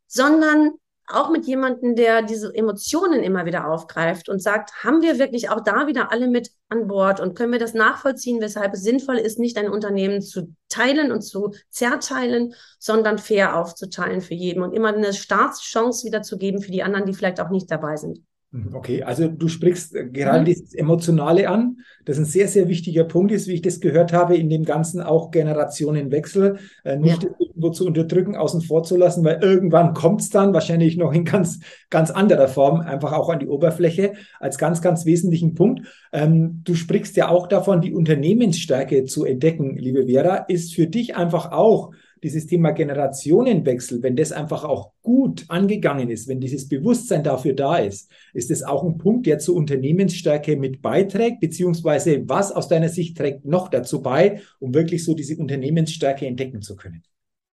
sondern 0.05 0.73
auch 1.07 1.31
mit 1.31 1.45
jemandem, 1.45 1.95
der 1.95 2.21
diese 2.21 2.53
Emotionen 2.53 3.23
immer 3.23 3.45
wieder 3.45 3.67
aufgreift 3.67 4.29
und 4.29 4.41
sagt, 4.41 4.83
haben 4.83 5.01
wir 5.01 5.17
wirklich 5.17 5.49
auch 5.49 5.61
da 5.61 5.87
wieder 5.87 6.11
alle 6.11 6.27
mit 6.27 6.51
an 6.69 6.87
Bord 6.87 7.19
und 7.19 7.35
können 7.35 7.51
wir 7.51 7.59
das 7.59 7.73
nachvollziehen, 7.73 8.41
weshalb 8.41 8.73
es 8.73 8.83
sinnvoll 8.83 9.17
ist, 9.17 9.39
nicht 9.39 9.57
ein 9.57 9.69
Unternehmen 9.69 10.21
zu 10.21 10.55
teilen 10.69 11.11
und 11.11 11.21
zu 11.21 11.53
zerteilen, 11.71 12.53
sondern 12.77 13.17
fair 13.17 13.57
aufzuteilen 13.57 14.21
für 14.21 14.35
jeden 14.35 14.61
und 14.61 14.73
immer 14.73 14.89
eine 14.89 15.13
Startchance 15.13 16.05
wieder 16.05 16.21
zu 16.21 16.37
geben 16.37 16.61
für 16.61 16.71
die 16.71 16.83
anderen, 16.83 17.07
die 17.07 17.13
vielleicht 17.13 17.41
auch 17.41 17.49
nicht 17.49 17.71
dabei 17.71 17.97
sind. 17.97 18.19
Mhm, 18.51 18.73
okay, 18.73 19.03
also 19.03 19.27
du 19.27 19.47
sprichst 19.47 19.95
äh, 19.95 20.05
gerade 20.05 20.41
mhm. 20.41 20.45
dieses 20.45 20.73
Emotionale 20.73 21.49
an, 21.49 21.77
das 22.05 22.17
ein 22.17 22.25
sehr, 22.25 22.47
sehr 22.47 22.67
wichtiger 22.67 23.03
Punkt 23.03 23.31
ist, 23.31 23.47
wie 23.47 23.53
ich 23.53 23.61
das 23.61 23.79
gehört 23.79 24.11
habe, 24.11 24.35
in 24.35 24.49
dem 24.49 24.65
Ganzen 24.65 25.01
auch 25.01 25.29
Generationenwechsel, 25.29 26.57
äh, 26.83 26.97
nicht 26.97 27.23
ja. 27.23 27.29
irgendwo 27.37 27.69
zu 27.69 27.85
unterdrücken, 27.85 28.35
außen 28.35 28.61
vor 28.61 28.81
zu 28.81 28.97
lassen, 28.97 29.23
weil 29.23 29.43
irgendwann 29.43 29.93
kommt 29.93 30.21
es 30.21 30.31
dann 30.31 30.51
wahrscheinlich 30.53 30.97
noch 30.97 31.13
in 31.13 31.25
ganz, 31.25 31.59
ganz 31.91 32.09
anderer 32.09 32.47
Form 32.47 32.79
einfach 32.79 33.13
auch 33.13 33.29
an 33.29 33.39
die 33.39 33.47
Oberfläche 33.47 34.13
als 34.39 34.57
ganz, 34.57 34.81
ganz 34.81 35.05
wesentlichen 35.05 35.53
Punkt. 35.53 35.85
Ähm, 36.11 36.61
du 36.63 36.73
sprichst 36.73 37.15
ja 37.17 37.29
auch 37.29 37.45
davon, 37.45 37.81
die 37.81 37.93
Unternehmensstärke 37.93 39.05
zu 39.05 39.25
entdecken, 39.25 39.77
liebe 39.77 40.07
Vera, 40.07 40.37
ist 40.47 40.73
für 40.73 40.87
dich 40.87 41.15
einfach 41.15 41.51
auch 41.51 41.91
dieses 42.23 42.47
Thema 42.47 42.71
Generationenwechsel, 42.71 44.03
wenn 44.03 44.15
das 44.15 44.31
einfach 44.31 44.63
auch 44.63 44.91
gut 45.01 45.45
angegangen 45.47 46.09
ist, 46.09 46.27
wenn 46.27 46.39
dieses 46.39 46.67
Bewusstsein 46.67 47.23
dafür 47.23 47.53
da 47.53 47.77
ist, 47.77 48.11
ist 48.33 48.49
das 48.49 48.63
auch 48.63 48.83
ein 48.83 48.97
Punkt, 48.97 49.25
der 49.27 49.39
zur 49.39 49.55
Unternehmensstärke 49.55 50.55
mit 50.57 50.81
beiträgt, 50.81 51.39
beziehungsweise 51.39 52.27
was 52.27 52.51
aus 52.51 52.67
deiner 52.67 52.89
Sicht 52.89 53.17
trägt 53.17 53.45
noch 53.45 53.69
dazu 53.69 54.01
bei, 54.01 54.41
um 54.59 54.73
wirklich 54.73 55.03
so 55.03 55.13
diese 55.13 55.37
Unternehmensstärke 55.37 56.25
entdecken 56.25 56.61
zu 56.61 56.75
können? 56.75 57.03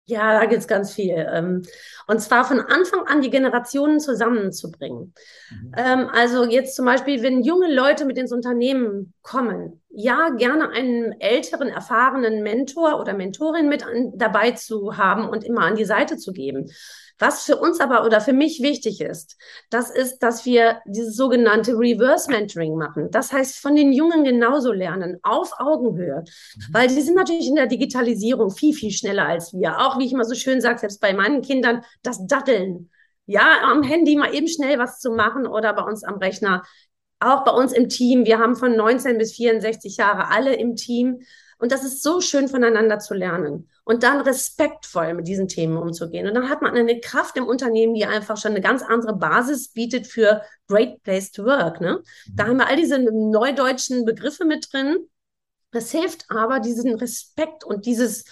Ja, 0.06 0.40
da 0.40 0.46
gibt 0.46 0.62
es 0.62 0.68
ganz 0.68 0.92
viel. 0.92 1.14
Ähm, 1.32 1.62
und 2.08 2.20
zwar 2.20 2.44
von 2.44 2.60
Anfang 2.60 3.06
an 3.06 3.22
die 3.22 3.30
Generationen 3.30 4.00
zusammenzubringen. 4.00 5.14
Mhm. 5.50 5.72
Ähm, 5.76 6.08
also 6.12 6.44
jetzt 6.44 6.74
zum 6.74 6.86
Beispiel, 6.86 7.22
wenn 7.22 7.42
junge 7.42 7.72
Leute 7.72 8.04
mit 8.04 8.18
ins 8.18 8.32
Unternehmen 8.32 9.14
kommen, 9.22 9.80
ja, 9.94 10.30
gerne 10.30 10.70
einen 10.70 11.20
älteren, 11.20 11.68
erfahrenen 11.68 12.42
Mentor 12.42 12.98
oder 12.98 13.14
Mentorin 13.14 13.68
mit 13.68 13.84
an, 13.84 14.12
dabei 14.14 14.52
zu 14.52 14.96
haben 14.96 15.28
und 15.28 15.44
immer 15.44 15.62
an 15.62 15.76
die 15.76 15.84
Seite 15.84 16.16
zu 16.16 16.32
geben. 16.32 16.70
Was 17.18 17.44
für 17.44 17.56
uns 17.56 17.78
aber 17.78 18.04
oder 18.04 18.20
für 18.20 18.32
mich 18.32 18.62
wichtig 18.62 19.00
ist, 19.00 19.36
das 19.70 19.90
ist, 19.90 20.18
dass 20.20 20.44
wir 20.44 20.80
dieses 20.86 21.14
sogenannte 21.14 21.74
Reverse 21.78 22.30
Mentoring 22.30 22.76
machen. 22.76 23.10
Das 23.12 23.32
heißt, 23.32 23.58
von 23.58 23.76
den 23.76 23.92
Jungen 23.92 24.24
genauso 24.24 24.72
lernen, 24.72 25.18
auf 25.22 25.52
Augenhöhe. 25.58 26.24
Mhm. 26.56 26.62
Weil 26.72 26.88
die 26.88 27.00
sind 27.00 27.14
natürlich 27.14 27.46
in 27.46 27.54
der 27.54 27.66
Digitalisierung 27.66 28.50
viel, 28.50 28.74
viel 28.74 28.90
schneller 28.90 29.26
als 29.26 29.52
wir. 29.52 29.78
Auch, 29.78 29.98
wie 29.98 30.06
ich 30.06 30.12
immer 30.12 30.24
so 30.24 30.34
schön 30.34 30.60
sage, 30.60 30.80
selbst 30.80 31.00
bei 31.00 31.12
meinen 31.12 31.42
Kindern, 31.42 31.84
das 32.02 32.26
Datteln. 32.26 32.90
Ja, 33.26 33.60
am 33.70 33.84
Handy 33.84 34.16
mal 34.16 34.34
eben 34.34 34.48
schnell 34.48 34.80
was 34.80 34.98
zu 34.98 35.12
machen 35.12 35.46
oder 35.46 35.74
bei 35.74 35.82
uns 35.82 36.02
am 36.02 36.16
Rechner. 36.16 36.64
Auch 37.22 37.44
bei 37.44 37.52
uns 37.52 37.72
im 37.72 37.88
Team. 37.88 38.24
Wir 38.24 38.38
haben 38.38 38.56
von 38.56 38.76
19 38.76 39.16
bis 39.16 39.34
64 39.34 39.96
Jahre 39.96 40.28
alle 40.28 40.54
im 40.54 40.74
Team. 40.74 41.22
Und 41.58 41.70
das 41.70 41.84
ist 41.84 42.02
so 42.02 42.20
schön 42.20 42.48
voneinander 42.48 42.98
zu 42.98 43.14
lernen 43.14 43.68
und 43.84 44.02
dann 44.02 44.20
respektvoll 44.20 45.14
mit 45.14 45.28
diesen 45.28 45.46
Themen 45.46 45.76
umzugehen. 45.76 46.26
Und 46.26 46.34
dann 46.34 46.48
hat 46.48 46.60
man 46.60 46.74
eine 46.74 46.98
Kraft 46.98 47.36
im 47.36 47.46
Unternehmen, 47.46 47.94
die 47.94 48.04
einfach 48.04 48.36
schon 48.36 48.50
eine 48.50 48.60
ganz 48.60 48.82
andere 48.82 49.14
Basis 49.14 49.68
bietet 49.68 50.08
für 50.08 50.42
Great 50.66 51.00
Place 51.04 51.30
to 51.30 51.44
Work. 51.44 51.80
Ne? 51.80 52.02
Da 52.34 52.48
haben 52.48 52.56
wir 52.56 52.66
all 52.66 52.74
diese 52.74 52.98
neudeutschen 52.98 54.04
Begriffe 54.04 54.44
mit 54.44 54.72
drin. 54.72 54.96
Das 55.70 55.92
hilft 55.92 56.26
aber, 56.28 56.58
diesen 56.58 56.96
Respekt 56.96 57.62
und 57.62 57.86
dieses 57.86 58.24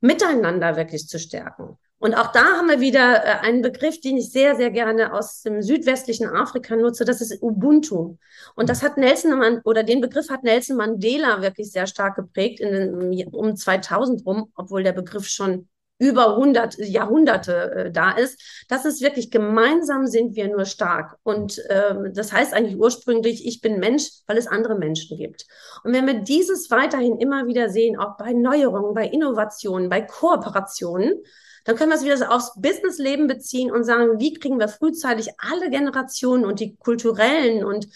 Miteinander 0.00 0.76
wirklich 0.76 1.08
zu 1.08 1.18
stärken. 1.18 1.78
Und 2.00 2.14
auch 2.14 2.32
da 2.32 2.56
haben 2.56 2.68
wir 2.68 2.80
wieder 2.80 3.24
äh, 3.24 3.46
einen 3.46 3.60
Begriff, 3.60 4.00
den 4.00 4.16
ich 4.16 4.32
sehr, 4.32 4.56
sehr 4.56 4.70
gerne 4.70 5.12
aus 5.12 5.42
dem 5.42 5.60
südwestlichen 5.62 6.26
Afrika 6.26 6.74
nutze. 6.74 7.04
Das 7.04 7.20
ist 7.20 7.42
Ubuntu. 7.42 8.16
Und 8.56 8.70
das 8.70 8.82
hat 8.82 8.96
Nelson 8.96 9.60
oder 9.64 9.82
den 9.82 10.00
Begriff 10.00 10.30
hat 10.30 10.42
Nelson 10.42 10.78
Mandela 10.78 11.42
wirklich 11.42 11.70
sehr 11.70 11.86
stark 11.86 12.16
geprägt 12.16 12.60
in 12.60 12.72
den, 12.72 13.28
um 13.28 13.54
2000 13.54 14.24
rum, 14.24 14.50
obwohl 14.54 14.82
der 14.82 14.92
Begriff 14.92 15.28
schon 15.28 15.68
über 15.98 16.36
100 16.36 16.78
Jahrhunderte 16.78 17.72
äh, 17.72 17.90
da 17.92 18.12
ist. 18.12 18.64
Das 18.68 18.86
ist 18.86 19.02
wirklich 19.02 19.30
gemeinsam 19.30 20.06
sind 20.06 20.34
wir 20.34 20.48
nur 20.48 20.64
stark. 20.64 21.18
Und 21.22 21.62
ähm, 21.68 22.12
das 22.14 22.32
heißt 22.32 22.54
eigentlich 22.54 22.78
ursprünglich, 22.78 23.46
ich 23.46 23.60
bin 23.60 23.78
Mensch, 23.78 24.08
weil 24.26 24.38
es 24.38 24.46
andere 24.46 24.76
Menschen 24.76 25.18
gibt. 25.18 25.44
Und 25.84 25.92
wenn 25.92 26.06
wir 26.06 26.20
dieses 26.20 26.70
weiterhin 26.70 27.18
immer 27.18 27.46
wieder 27.46 27.68
sehen, 27.68 27.98
auch 27.98 28.16
bei 28.16 28.32
Neuerungen, 28.32 28.94
bei 28.94 29.06
Innovationen, 29.06 29.90
bei 29.90 30.00
Kooperationen, 30.00 31.22
dann 31.64 31.76
können 31.76 31.90
wir 31.90 31.96
es 31.96 32.04
wieder 32.04 32.34
aufs 32.34 32.52
Businessleben 32.56 33.26
beziehen 33.26 33.70
und 33.70 33.84
sagen, 33.84 34.18
wie 34.18 34.34
kriegen 34.34 34.58
wir 34.58 34.68
frühzeitig 34.68 35.30
alle 35.38 35.70
Generationen 35.70 36.44
und 36.44 36.60
die 36.60 36.76
kulturellen 36.76 37.64
und 37.64 37.88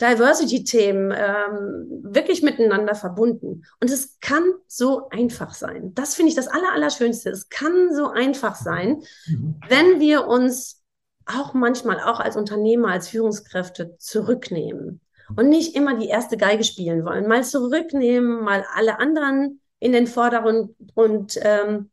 Diversity-Themen 0.00 1.14
ähm, 1.16 2.02
wirklich 2.02 2.42
miteinander 2.42 2.94
verbunden. 2.94 3.64
Und 3.80 3.90
es 3.90 4.18
kann 4.20 4.44
so 4.66 5.08
einfach 5.08 5.54
sein. 5.54 5.94
Das 5.94 6.14
finde 6.14 6.30
ich 6.30 6.36
das 6.36 6.48
Aller, 6.48 6.72
Allerschönste. 6.74 7.30
Es 7.30 7.48
kann 7.48 7.94
so 7.94 8.08
einfach 8.08 8.56
sein, 8.56 9.02
mhm. 9.26 9.60
wenn 9.68 10.00
wir 10.00 10.26
uns 10.26 10.82
auch 11.24 11.54
manchmal, 11.54 12.00
auch 12.00 12.20
als 12.20 12.36
Unternehmer, 12.36 12.88
als 12.88 13.08
Führungskräfte 13.08 13.96
zurücknehmen 13.98 15.00
und 15.34 15.48
nicht 15.48 15.74
immer 15.74 15.98
die 15.98 16.08
erste 16.08 16.36
Geige 16.36 16.62
spielen 16.62 17.04
wollen. 17.04 17.26
Mal 17.26 17.42
zurücknehmen, 17.42 18.44
mal 18.44 18.64
alle 18.74 19.00
anderen 19.00 19.60
in 19.78 19.92
den 19.92 20.06
Vordergrund 20.06 20.74
und 20.94 21.38
ähm, 21.42 21.90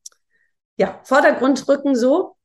ja, 0.77 0.99
Vordergrund 1.03 1.67
rücken 1.67 1.95
so 1.95 2.35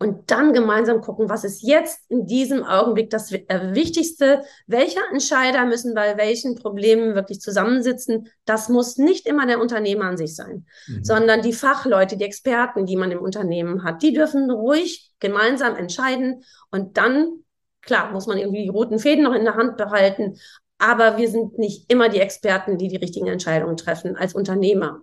und 0.00 0.30
dann 0.30 0.52
gemeinsam 0.52 1.00
gucken, 1.00 1.28
was 1.28 1.42
ist 1.42 1.62
jetzt 1.62 2.08
in 2.08 2.26
diesem 2.26 2.62
Augenblick 2.62 3.10
das 3.10 3.32
äh, 3.32 3.74
Wichtigste, 3.74 4.42
welcher 4.66 5.00
Entscheider 5.10 5.66
müssen 5.66 5.92
bei 5.94 6.16
welchen 6.16 6.54
Problemen 6.54 7.16
wirklich 7.16 7.40
zusammensitzen. 7.40 8.28
Das 8.44 8.68
muss 8.68 8.96
nicht 8.96 9.26
immer 9.26 9.46
der 9.46 9.60
Unternehmer 9.60 10.04
an 10.04 10.16
sich 10.16 10.36
sein, 10.36 10.66
mhm. 10.86 11.04
sondern 11.04 11.42
die 11.42 11.52
Fachleute, 11.52 12.16
die 12.16 12.24
Experten, 12.24 12.86
die 12.86 12.96
man 12.96 13.10
im 13.10 13.20
Unternehmen 13.20 13.82
hat, 13.82 14.02
die 14.02 14.12
dürfen 14.12 14.50
ruhig 14.50 15.10
gemeinsam 15.18 15.74
entscheiden 15.74 16.44
und 16.70 16.96
dann, 16.96 17.40
klar, 17.82 18.12
muss 18.12 18.28
man 18.28 18.38
irgendwie 18.38 18.62
die 18.62 18.68
roten 18.68 19.00
Fäden 19.00 19.24
noch 19.24 19.34
in 19.34 19.44
der 19.44 19.56
Hand 19.56 19.76
behalten, 19.76 20.38
aber 20.78 21.16
wir 21.16 21.28
sind 21.28 21.58
nicht 21.58 21.90
immer 21.90 22.08
die 22.08 22.20
Experten, 22.20 22.78
die 22.78 22.86
die 22.86 22.96
richtigen 22.96 23.26
Entscheidungen 23.26 23.76
treffen 23.76 24.16
als 24.16 24.32
Unternehmer. 24.32 25.02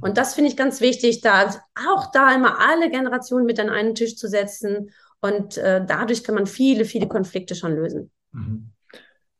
Und 0.00 0.18
das 0.18 0.34
finde 0.34 0.50
ich 0.50 0.56
ganz 0.56 0.80
wichtig, 0.80 1.20
da 1.20 1.50
auch 1.88 2.10
da 2.12 2.34
immer 2.34 2.58
alle 2.60 2.90
Generationen 2.90 3.46
mit 3.46 3.60
an 3.60 3.68
einen 3.68 3.94
Tisch 3.94 4.16
zu 4.16 4.28
setzen. 4.28 4.90
Und 5.20 5.56
äh, 5.58 5.84
dadurch 5.86 6.24
kann 6.24 6.34
man 6.34 6.46
viele, 6.46 6.84
viele 6.84 7.08
Konflikte 7.08 7.54
schon 7.54 7.74
lösen. 7.74 8.10
Mhm. 8.32 8.70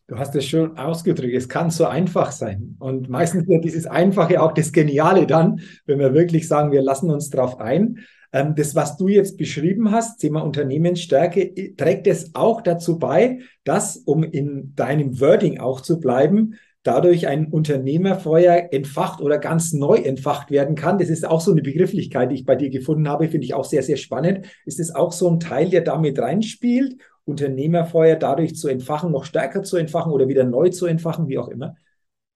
Du 0.08 0.16
hast 0.18 0.36
es 0.36 0.44
schon 0.44 0.78
ausgedrückt, 0.78 1.34
es 1.34 1.48
kann 1.48 1.70
so 1.70 1.84
einfach 1.84 2.30
sein. 2.30 2.76
Und 2.78 3.08
meistens 3.08 3.48
wird 3.48 3.64
dieses 3.64 3.86
Einfache 3.86 4.40
auch 4.40 4.52
das 4.52 4.70
Geniale 4.70 5.26
dann, 5.26 5.60
wenn 5.84 5.98
wir 5.98 6.14
wirklich 6.14 6.46
sagen, 6.46 6.70
wir 6.70 6.82
lassen 6.82 7.10
uns 7.10 7.28
darauf 7.28 7.58
ein. 7.58 7.98
Ähm, 8.32 8.54
das, 8.54 8.76
was 8.76 8.96
du 8.96 9.08
jetzt 9.08 9.36
beschrieben 9.36 9.90
hast, 9.90 10.18
Thema 10.18 10.42
Unternehmensstärke, 10.42 11.74
trägt 11.76 12.06
es 12.06 12.36
auch 12.36 12.60
dazu 12.60 13.00
bei, 13.00 13.40
dass, 13.64 13.96
um 13.96 14.22
in 14.22 14.74
deinem 14.76 15.18
Wording 15.20 15.58
auch 15.58 15.80
zu 15.80 15.98
bleiben, 15.98 16.54
dadurch 16.86 17.26
ein 17.26 17.46
Unternehmerfeuer 17.46 18.68
entfacht 18.72 19.20
oder 19.20 19.38
ganz 19.38 19.72
neu 19.72 19.96
entfacht 19.96 20.50
werden 20.50 20.74
kann. 20.76 20.98
Das 20.98 21.08
ist 21.08 21.26
auch 21.26 21.40
so 21.40 21.52
eine 21.52 21.62
Begrifflichkeit, 21.62 22.30
die 22.30 22.36
ich 22.36 22.44
bei 22.44 22.56
dir 22.56 22.70
gefunden 22.70 23.08
habe, 23.08 23.28
finde 23.28 23.44
ich 23.44 23.54
auch 23.54 23.64
sehr, 23.64 23.82
sehr 23.82 23.96
spannend. 23.96 24.46
Ist 24.64 24.80
es 24.80 24.94
auch 24.94 25.12
so 25.12 25.28
ein 25.28 25.40
Teil, 25.40 25.70
der 25.70 25.82
damit 25.82 26.18
reinspielt, 26.18 26.96
Unternehmerfeuer 27.24 28.16
dadurch 28.16 28.54
zu 28.54 28.68
entfachen, 28.68 29.10
noch 29.10 29.24
stärker 29.24 29.62
zu 29.62 29.76
entfachen 29.76 30.12
oder 30.12 30.28
wieder 30.28 30.44
neu 30.44 30.68
zu 30.68 30.86
entfachen, 30.86 31.28
wie 31.28 31.38
auch 31.38 31.48
immer? 31.48 31.76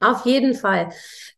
Auf 0.03 0.25
jeden 0.25 0.55
Fall. 0.55 0.89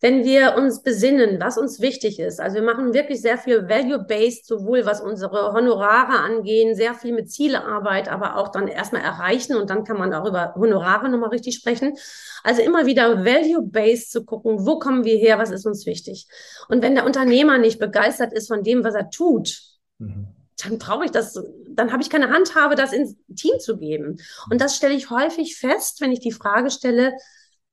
Wenn 0.00 0.24
wir 0.24 0.54
uns 0.56 0.82
besinnen, 0.82 1.40
was 1.40 1.58
uns 1.58 1.80
wichtig 1.80 2.20
ist, 2.20 2.40
also 2.40 2.54
wir 2.54 2.62
machen 2.62 2.94
wirklich 2.94 3.20
sehr 3.20 3.36
viel 3.36 3.68
Value-Based, 3.68 4.46
sowohl 4.46 4.86
was 4.86 5.00
unsere 5.00 5.52
Honorare 5.52 6.20
angehen, 6.20 6.76
sehr 6.76 6.94
viel 6.94 7.12
mit 7.12 7.28
Zielearbeit, 7.28 8.08
aber 8.08 8.36
auch 8.36 8.52
dann 8.52 8.68
erstmal 8.68 9.02
erreichen 9.02 9.56
und 9.56 9.68
dann 9.68 9.82
kann 9.82 9.98
man 9.98 10.14
auch 10.14 10.28
über 10.28 10.54
Honorare 10.54 11.08
nochmal 11.08 11.30
richtig 11.30 11.56
sprechen. 11.56 11.96
Also 12.44 12.62
immer 12.62 12.86
wieder 12.86 13.24
Value-Based 13.24 14.12
zu 14.12 14.24
gucken, 14.24 14.64
wo 14.64 14.78
kommen 14.78 15.04
wir 15.04 15.16
her, 15.16 15.38
was 15.38 15.50
ist 15.50 15.66
uns 15.66 15.84
wichtig. 15.84 16.28
Und 16.68 16.82
wenn 16.82 16.94
der 16.94 17.04
Unternehmer 17.04 17.58
nicht 17.58 17.80
begeistert 17.80 18.32
ist 18.32 18.46
von 18.46 18.62
dem, 18.62 18.84
was 18.84 18.94
er 18.94 19.10
tut, 19.10 19.60
mhm 19.98 20.28
dann 20.64 20.78
brauche 20.78 21.04
ich 21.04 21.10
das, 21.10 21.42
dann 21.70 21.90
habe 21.92 22.02
ich 22.02 22.10
keine 22.10 22.30
Handhabe, 22.30 22.76
das 22.76 22.92
ins 22.92 23.16
Team 23.34 23.58
zu 23.58 23.76
geben. 23.76 24.18
Und 24.50 24.60
das 24.60 24.76
stelle 24.76 24.94
ich 24.94 25.10
häufig 25.10 25.56
fest, 25.56 26.00
wenn 26.00 26.12
ich 26.12 26.20
die 26.20 26.30
Frage 26.30 26.70
stelle, 26.70 27.14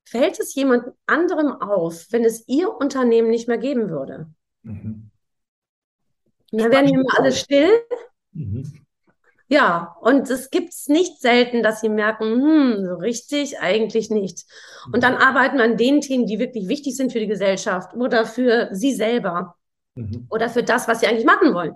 Fällt 0.10 0.40
es 0.40 0.56
jemand 0.56 0.86
anderem 1.06 1.52
auf, 1.52 2.08
wenn 2.10 2.26
es 2.26 2.48
Ihr 2.48 2.74
Unternehmen 2.74 3.30
nicht 3.30 3.48
mehr 3.48 3.60
geben 3.60 3.90
würde? 3.90 4.28
Mhm. 4.64 5.12
Dann 6.52 6.72
werden 6.72 6.90
immer 6.90 7.18
alle 7.18 7.32
still. 7.32 7.70
Mhm. 8.32 8.86
Ja, 9.50 9.96
und 10.02 10.30
es 10.30 10.50
gibt 10.50 10.74
es 10.74 10.88
nicht 10.88 11.22
selten, 11.22 11.62
dass 11.62 11.82
sie 11.82 11.90
merken, 11.90 12.26
hm, 12.26 12.86
so 12.86 12.96
richtig 12.96 13.60
eigentlich 13.60 14.10
nicht. 14.10 14.46
Und 14.92 15.04
dann 15.04 15.16
arbeiten 15.16 15.58
wir 15.58 15.64
an 15.64 15.78
den 15.78 16.02
Themen, 16.02 16.26
die 16.26 16.40
wirklich 16.40 16.68
wichtig 16.68 16.96
sind 16.96 17.12
für 17.12 17.20
die 17.20 17.28
Gesellschaft 17.28 17.94
oder 17.96 18.26
für 18.26 18.70
sie 18.72 18.94
selber 18.94 19.58
mhm. 19.96 20.28
oder 20.30 20.50
für 20.50 20.64
das, 20.64 20.88
was 20.88 21.00
sie 21.00 21.08
eigentlich 21.08 21.26
machen 21.26 21.54
wollen. 21.54 21.74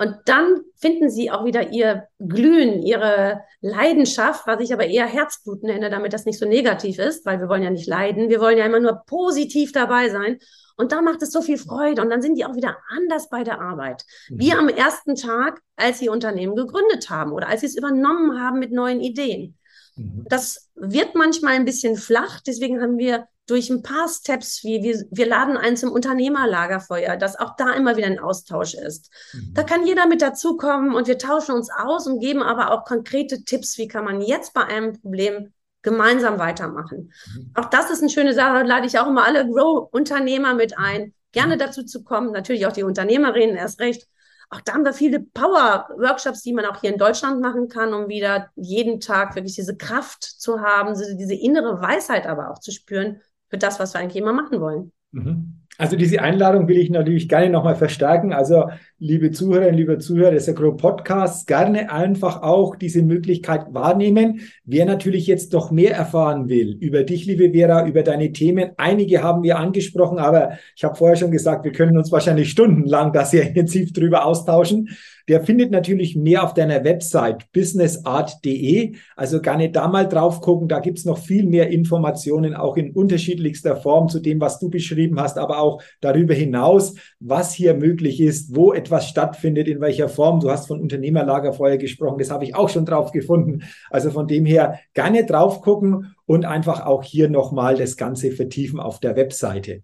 Und 0.00 0.16
dann 0.24 0.62
finden 0.76 1.10
sie 1.10 1.30
auch 1.30 1.44
wieder 1.44 1.72
ihr 1.72 2.08
Glühen, 2.18 2.82
ihre 2.82 3.42
Leidenschaft, 3.60 4.46
was 4.46 4.58
ich 4.60 4.72
aber 4.72 4.86
eher 4.86 5.04
Herzblut 5.04 5.62
nenne, 5.62 5.90
damit 5.90 6.14
das 6.14 6.24
nicht 6.24 6.38
so 6.38 6.46
negativ 6.48 6.98
ist, 6.98 7.26
weil 7.26 7.38
wir 7.38 7.50
wollen 7.50 7.62
ja 7.62 7.68
nicht 7.68 7.86
leiden. 7.86 8.30
Wir 8.30 8.40
wollen 8.40 8.56
ja 8.56 8.64
immer 8.64 8.80
nur 8.80 9.02
positiv 9.04 9.72
dabei 9.72 10.08
sein. 10.08 10.38
Und 10.78 10.92
da 10.92 11.02
macht 11.02 11.20
es 11.20 11.32
so 11.32 11.42
viel 11.42 11.58
Freude. 11.58 12.00
Und 12.00 12.08
dann 12.08 12.22
sind 12.22 12.36
die 12.38 12.46
auch 12.46 12.56
wieder 12.56 12.78
anders 12.88 13.28
bei 13.28 13.44
der 13.44 13.60
Arbeit. 13.60 14.06
Mhm. 14.30 14.38
Wie 14.38 14.52
am 14.54 14.70
ersten 14.70 15.16
Tag, 15.16 15.60
als 15.76 15.98
sie 15.98 16.08
Unternehmen 16.08 16.56
gegründet 16.56 17.10
haben 17.10 17.32
oder 17.32 17.48
als 17.48 17.60
sie 17.60 17.66
es 17.66 17.76
übernommen 17.76 18.40
haben 18.40 18.58
mit 18.58 18.72
neuen 18.72 19.02
Ideen. 19.02 19.58
Mhm. 19.96 20.24
Das 20.30 20.70
wird 20.76 21.14
manchmal 21.14 21.56
ein 21.56 21.66
bisschen 21.66 21.96
flach. 21.96 22.40
Deswegen 22.40 22.80
haben 22.80 22.96
wir 22.96 23.26
durch 23.46 23.68
ein 23.68 23.82
paar 23.82 24.08
Steps, 24.08 24.62
wie 24.62 24.82
wir, 24.82 25.04
wir 25.10 25.26
laden 25.26 25.56
ein 25.56 25.76
zum 25.76 25.90
Unternehmerlagerfeuer, 25.90 27.16
dass 27.16 27.38
auch 27.38 27.56
da 27.56 27.72
immer 27.72 27.96
wieder 27.96 28.06
ein 28.06 28.20
Austausch 28.20 28.74
ist. 28.74 29.10
Mhm. 29.32 29.54
Da 29.54 29.64
kann 29.64 29.86
jeder 29.86 30.06
mit 30.06 30.22
dazukommen 30.22 30.94
und 30.94 31.08
wir 31.08 31.18
tauschen 31.18 31.54
uns 31.54 31.68
aus 31.70 32.06
und 32.06 32.20
geben 32.20 32.42
aber 32.42 32.70
auch 32.70 32.84
konkrete 32.84 33.44
Tipps, 33.44 33.76
wie 33.76 33.88
kann 33.88 34.04
man 34.04 34.20
jetzt 34.20 34.54
bei 34.54 34.64
einem 34.64 35.00
Problem 35.00 35.52
gemeinsam 35.82 36.38
weitermachen. 36.38 37.12
Mhm. 37.34 37.50
Auch 37.54 37.66
das 37.66 37.90
ist 37.90 38.02
eine 38.02 38.10
schöne 38.10 38.34
Sache, 38.34 38.60
da 38.60 38.62
lade 38.62 38.86
ich 38.86 38.98
auch 38.98 39.08
immer 39.08 39.24
alle 39.24 39.48
Grow-Unternehmer 39.48 40.54
mit 40.54 40.78
ein, 40.78 41.14
gerne 41.32 41.56
mhm. 41.56 41.60
dazu 41.60 41.84
zu 41.84 42.04
kommen, 42.04 42.32
natürlich 42.32 42.66
auch 42.66 42.72
die 42.72 42.84
Unternehmerinnen 42.84 43.56
erst 43.56 43.80
recht. 43.80 44.06
Auch 44.52 44.60
da 44.60 44.74
haben 44.74 44.84
wir 44.84 44.92
viele 44.92 45.20
Power-Workshops, 45.20 46.42
die 46.42 46.52
man 46.52 46.64
auch 46.64 46.80
hier 46.80 46.90
in 46.90 46.98
Deutschland 46.98 47.40
machen 47.40 47.68
kann, 47.68 47.94
um 47.94 48.08
wieder 48.08 48.50
jeden 48.56 49.00
Tag 49.00 49.36
wirklich 49.36 49.54
diese 49.54 49.76
Kraft 49.76 50.24
zu 50.24 50.60
haben, 50.60 50.94
diese 51.16 51.34
innere 51.34 51.80
Weisheit 51.80 52.26
aber 52.26 52.50
auch 52.50 52.58
zu 52.58 52.72
spüren, 52.72 53.20
für 53.50 53.58
das, 53.58 53.80
was 53.80 53.94
wir 53.94 54.00
eigentlich 54.00 54.22
immer 54.22 54.32
machen 54.32 54.60
wollen. 54.60 54.92
Mhm. 55.12 55.60
Also 55.76 55.96
diese 55.96 56.20
Einladung 56.22 56.68
will 56.68 56.78
ich 56.78 56.90
natürlich 56.90 57.28
gerne 57.28 57.50
nochmal 57.50 57.74
verstärken. 57.74 58.32
Also 58.32 58.70
liebe 59.02 59.30
Zuhörerinnen, 59.30 59.76
liebe 59.76 59.98
Zuhörer 59.98 60.32
des 60.32 60.46
Agro 60.46 60.76
Podcasts, 60.76 61.46
gerne 61.46 61.90
einfach 61.90 62.42
auch 62.42 62.76
diese 62.76 63.02
Möglichkeit 63.02 63.72
wahrnehmen. 63.72 64.42
Wer 64.66 64.84
natürlich 64.84 65.26
jetzt 65.26 65.54
doch 65.54 65.70
mehr 65.70 65.94
erfahren 65.94 66.50
will 66.50 66.76
über 66.80 67.02
dich, 67.02 67.24
liebe 67.24 67.50
Vera, 67.52 67.86
über 67.86 68.02
deine 68.02 68.30
Themen, 68.32 68.72
einige 68.76 69.22
haben 69.22 69.42
wir 69.42 69.58
angesprochen, 69.58 70.18
aber 70.18 70.58
ich 70.76 70.84
habe 70.84 70.96
vorher 70.96 71.16
schon 71.16 71.30
gesagt, 71.30 71.64
wir 71.64 71.72
können 71.72 71.96
uns 71.96 72.12
wahrscheinlich 72.12 72.50
stundenlang 72.50 73.14
da 73.14 73.24
sehr 73.24 73.42
intensiv 73.48 73.94
drüber 73.94 74.26
austauschen 74.26 74.90
der 75.30 75.44
findet 75.44 75.70
natürlich 75.70 76.16
mehr 76.16 76.42
auf 76.42 76.54
deiner 76.54 76.82
Website 76.82 77.52
businessart.de. 77.52 78.96
Also 79.14 79.40
gerne 79.40 79.70
da 79.70 79.86
mal 79.86 80.08
drauf 80.08 80.40
gucken. 80.40 80.66
Da 80.66 80.80
gibt's 80.80 81.04
noch 81.04 81.18
viel 81.18 81.46
mehr 81.46 81.68
Informationen, 81.68 82.56
auch 82.56 82.76
in 82.76 82.90
unterschiedlichster 82.90 83.76
Form 83.76 84.08
zu 84.08 84.18
dem, 84.18 84.40
was 84.40 84.58
du 84.58 84.70
beschrieben 84.70 85.20
hast, 85.20 85.38
aber 85.38 85.60
auch 85.60 85.80
darüber 86.00 86.34
hinaus, 86.34 86.96
was 87.20 87.54
hier 87.54 87.74
möglich 87.74 88.20
ist, 88.20 88.56
wo 88.56 88.72
etwas 88.72 88.89
stattfindet, 88.98 89.68
in 89.68 89.80
welcher 89.80 90.08
Form. 90.08 90.40
Du 90.40 90.50
hast 90.50 90.66
von 90.66 90.80
Unternehmerlagerfeuer 90.80 91.76
gesprochen. 91.76 92.18
Das 92.18 92.30
habe 92.30 92.44
ich 92.44 92.56
auch 92.56 92.68
schon 92.68 92.86
drauf 92.86 93.12
gefunden. 93.12 93.62
Also 93.90 94.10
von 94.10 94.26
dem 94.26 94.44
her 94.46 94.80
gerne 94.94 95.24
drauf 95.24 95.60
gucken 95.60 96.16
und 96.26 96.44
einfach 96.44 96.84
auch 96.84 97.04
hier 97.04 97.28
nochmal 97.28 97.76
das 97.76 97.96
Ganze 97.96 98.32
vertiefen 98.32 98.80
auf 98.80 98.98
der 98.98 99.14
Webseite. 99.14 99.82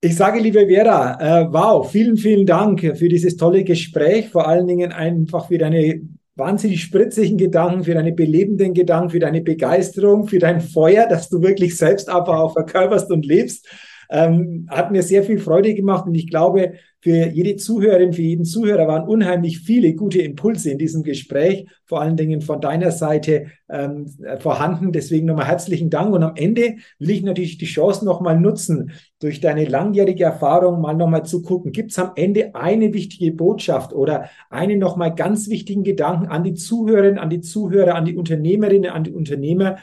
Ich 0.00 0.14
sage, 0.14 0.38
liebe 0.38 0.68
Vera, 0.68 1.18
äh, 1.20 1.52
wow, 1.52 1.90
vielen, 1.90 2.16
vielen 2.16 2.46
Dank 2.46 2.80
für 2.80 3.08
dieses 3.08 3.36
tolle 3.36 3.64
Gespräch, 3.64 4.28
vor 4.28 4.46
allen 4.46 4.66
Dingen 4.66 4.92
einfach 4.92 5.48
für 5.48 5.58
deine 5.58 6.02
wahnsinnig 6.36 6.82
spritzigen 6.82 7.38
Gedanken, 7.38 7.84
für 7.84 7.94
deine 7.94 8.12
belebenden 8.12 8.74
Gedanken, 8.74 9.10
für 9.10 9.18
deine 9.18 9.40
Begeisterung, 9.40 10.28
für 10.28 10.38
dein 10.38 10.60
Feuer, 10.60 11.06
dass 11.08 11.30
du 11.30 11.42
wirklich 11.42 11.76
selbst 11.76 12.10
aber 12.10 12.38
auch 12.38 12.52
verkörperst 12.52 13.10
und 13.10 13.24
lebst. 13.24 13.66
Ähm, 14.10 14.66
hat 14.70 14.92
mir 14.92 15.02
sehr 15.02 15.22
viel 15.22 15.38
Freude 15.38 15.74
gemacht 15.74 16.06
und 16.06 16.14
ich 16.14 16.28
glaube, 16.28 16.74
für 17.06 17.28
jede 17.28 17.54
Zuhörerin, 17.54 18.12
für 18.12 18.22
jeden 18.22 18.44
Zuhörer 18.44 18.88
waren 18.88 19.06
unheimlich 19.06 19.60
viele 19.60 19.94
gute 19.94 20.20
Impulse 20.22 20.72
in 20.72 20.78
diesem 20.78 21.04
Gespräch, 21.04 21.68
vor 21.84 22.00
allen 22.00 22.16
Dingen 22.16 22.40
von 22.40 22.60
deiner 22.60 22.90
Seite 22.90 23.46
ähm, 23.68 24.06
vorhanden. 24.40 24.90
Deswegen 24.90 25.26
nochmal 25.26 25.46
herzlichen 25.46 25.88
Dank. 25.88 26.12
Und 26.12 26.24
am 26.24 26.34
Ende 26.34 26.78
will 26.98 27.10
ich 27.10 27.22
natürlich 27.22 27.58
die 27.58 27.66
Chance 27.66 28.04
nochmal 28.04 28.40
nutzen, 28.40 28.90
durch 29.20 29.40
deine 29.40 29.66
langjährige 29.66 30.24
Erfahrung 30.24 30.80
mal 30.80 30.94
nochmal 30.94 31.24
zu 31.24 31.42
gucken, 31.42 31.70
gibt 31.70 31.92
es 31.92 31.98
am 32.00 32.10
Ende 32.16 32.56
eine 32.56 32.92
wichtige 32.92 33.30
Botschaft 33.30 33.92
oder 33.92 34.28
einen 34.50 34.80
nochmal 34.80 35.14
ganz 35.14 35.48
wichtigen 35.48 35.84
Gedanken 35.84 36.26
an 36.26 36.42
die 36.42 36.54
Zuhörerinnen, 36.54 37.18
an 37.18 37.30
die 37.30 37.40
Zuhörer, 37.40 37.94
an 37.94 38.04
die 38.04 38.16
Unternehmerinnen, 38.16 38.90
an 38.90 39.04
die 39.04 39.12
Unternehmer, 39.12 39.76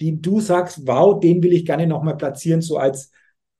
die 0.00 0.20
du 0.20 0.38
sagst, 0.38 0.86
wow, 0.86 1.18
den 1.18 1.42
will 1.42 1.52
ich 1.52 1.66
gerne 1.66 1.88
nochmal 1.88 2.16
platzieren, 2.16 2.60
so 2.60 2.76
als 2.76 3.10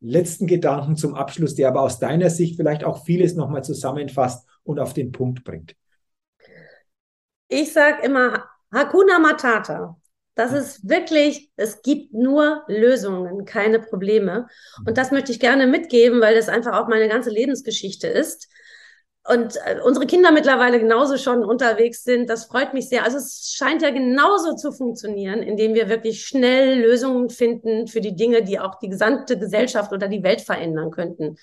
letzten 0.01 0.47
Gedanken 0.47 0.97
zum 0.97 1.15
Abschluss, 1.15 1.55
der 1.55 1.69
aber 1.69 1.83
aus 1.83 1.99
deiner 1.99 2.31
Sicht 2.31 2.57
vielleicht 2.57 2.85
auch 2.85 3.05
vieles 3.05 3.35
nochmal 3.35 3.65
zusammenfasst 3.65 4.47
und 4.63 4.79
auf 4.79 4.95
den 4.95 5.13
Punkt 5.13 5.45
bringt? 5.45 5.75
Ich 7.49 7.73
sage 7.73 8.05
immer 8.05 8.45
Hakuna 8.73 9.19
Matata. 9.19 9.97
Das 10.35 10.53
ist 10.53 10.89
wirklich, 10.89 11.51
es 11.57 11.83
gibt 11.83 12.13
nur 12.13 12.63
Lösungen, 12.69 13.45
keine 13.45 13.81
Probleme. 13.81 14.47
Und 14.87 14.97
das 14.97 15.11
möchte 15.11 15.33
ich 15.33 15.41
gerne 15.41 15.67
mitgeben, 15.67 16.21
weil 16.21 16.37
das 16.37 16.49
einfach 16.49 16.79
auch 16.81 16.87
meine 16.87 17.09
ganze 17.09 17.31
Lebensgeschichte 17.31 18.07
ist 18.07 18.49
und 19.29 19.57
äh, 19.57 19.79
unsere 19.85 20.07
Kinder 20.07 20.33
mittlerweile 20.33 20.81
genauso 20.81 21.19
schon 21.19 21.45
unterwegs 21.45 22.03
sind. 22.03 22.31
Das 22.31 22.47
freut 22.47 22.73
mich 22.73 22.89
sehr. 22.89 23.05
Also 23.05 23.19
es 23.19 23.53
scheint 23.55 23.83
ja 23.83 23.91
genauso 23.91 24.55
zu 24.55 24.73
funktionieren, 24.73 25.43
indem 25.43 25.75
wir 25.75 25.89
wirklich 25.89 26.25
schnell 26.25 26.81
Lösungen 26.81 27.29
finden 27.29 27.89
für 27.89 28.01
die 28.01 28.17
Dinge, 28.17 28.43
die 28.43 28.59
auch 28.59 28.79
die 28.79 28.89
gesamte 28.89 29.39
Gesellschaft 29.39 29.93
oder 29.93 30.09
die 30.09 30.23
Welt 30.23 30.41
verändern 30.41 30.91
könnten. 30.91 31.37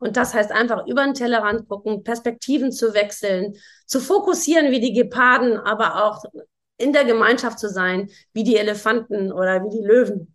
Und 0.00 0.16
das 0.16 0.34
heißt 0.34 0.50
einfach 0.50 0.86
über 0.86 1.04
den 1.04 1.14
Tellerrand 1.14 1.68
gucken, 1.68 2.02
Perspektiven 2.02 2.72
zu 2.72 2.92
wechseln, 2.94 3.54
zu 3.86 4.00
fokussieren 4.00 4.72
wie 4.72 4.80
die 4.80 4.92
Geparden, 4.92 5.58
aber 5.58 6.04
auch 6.04 6.24
in 6.76 6.92
der 6.92 7.04
Gemeinschaft 7.04 7.58
zu 7.58 7.68
sein, 7.68 8.10
wie 8.32 8.44
die 8.44 8.56
Elefanten 8.56 9.32
oder 9.32 9.64
wie 9.64 9.70
die 9.70 9.84
Löwen. 9.84 10.34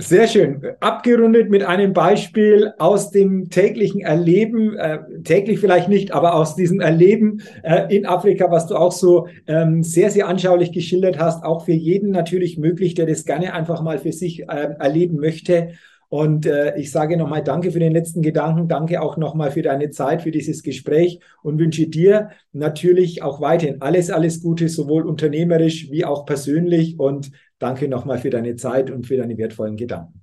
Sehr 0.00 0.28
schön. 0.28 0.62
Abgerundet 0.78 1.50
mit 1.50 1.64
einem 1.64 1.92
Beispiel 1.92 2.72
aus 2.78 3.10
dem 3.10 3.50
täglichen 3.50 4.00
Erleben, 4.00 4.76
äh, 4.76 5.00
täglich 5.24 5.58
vielleicht 5.58 5.88
nicht, 5.88 6.12
aber 6.12 6.36
aus 6.36 6.54
diesem 6.54 6.78
Erleben 6.80 7.42
äh, 7.64 7.92
in 7.92 8.06
Afrika, 8.06 8.48
was 8.48 8.68
du 8.68 8.76
auch 8.76 8.92
so 8.92 9.26
ähm, 9.48 9.82
sehr, 9.82 10.12
sehr 10.12 10.28
anschaulich 10.28 10.70
geschildert 10.70 11.18
hast, 11.18 11.42
auch 11.42 11.64
für 11.64 11.72
jeden 11.72 12.12
natürlich 12.12 12.58
möglich, 12.58 12.94
der 12.94 13.06
das 13.06 13.24
gerne 13.24 13.52
einfach 13.52 13.82
mal 13.82 13.98
für 13.98 14.12
sich 14.12 14.42
äh, 14.48 14.76
erleben 14.78 15.16
möchte. 15.16 15.70
Und 16.10 16.46
äh, 16.46 16.78
ich 16.78 16.90
sage 16.90 17.16
nochmal 17.16 17.44
Danke 17.44 17.70
für 17.70 17.80
den 17.80 17.92
letzten 17.92 18.22
Gedanken, 18.22 18.66
danke 18.66 19.02
auch 19.02 19.18
nochmal 19.18 19.50
für 19.50 19.62
deine 19.62 19.90
Zeit, 19.90 20.22
für 20.22 20.30
dieses 20.30 20.62
Gespräch 20.62 21.20
und 21.42 21.58
wünsche 21.58 21.86
dir 21.86 22.30
natürlich 22.52 23.22
auch 23.22 23.40
weiterhin 23.40 23.82
alles, 23.82 24.10
alles 24.10 24.42
Gute, 24.42 24.68
sowohl 24.68 25.06
unternehmerisch 25.06 25.90
wie 25.90 26.04
auch 26.04 26.24
persönlich. 26.24 26.98
Und 26.98 27.30
Danke 27.58 27.88
nochmal 27.88 28.18
für 28.18 28.30
deine 28.30 28.54
Zeit 28.54 28.88
und 28.88 29.04
für 29.06 29.16
deine 29.16 29.36
wertvollen 29.36 29.76
Gedanken. 29.76 30.22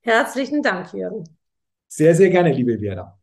Herzlichen 0.00 0.62
Dank, 0.62 0.94
Jürgen. 0.94 1.24
Sehr, 1.86 2.14
sehr 2.14 2.30
gerne, 2.30 2.50
liebe 2.50 2.78
Vera. 2.78 3.18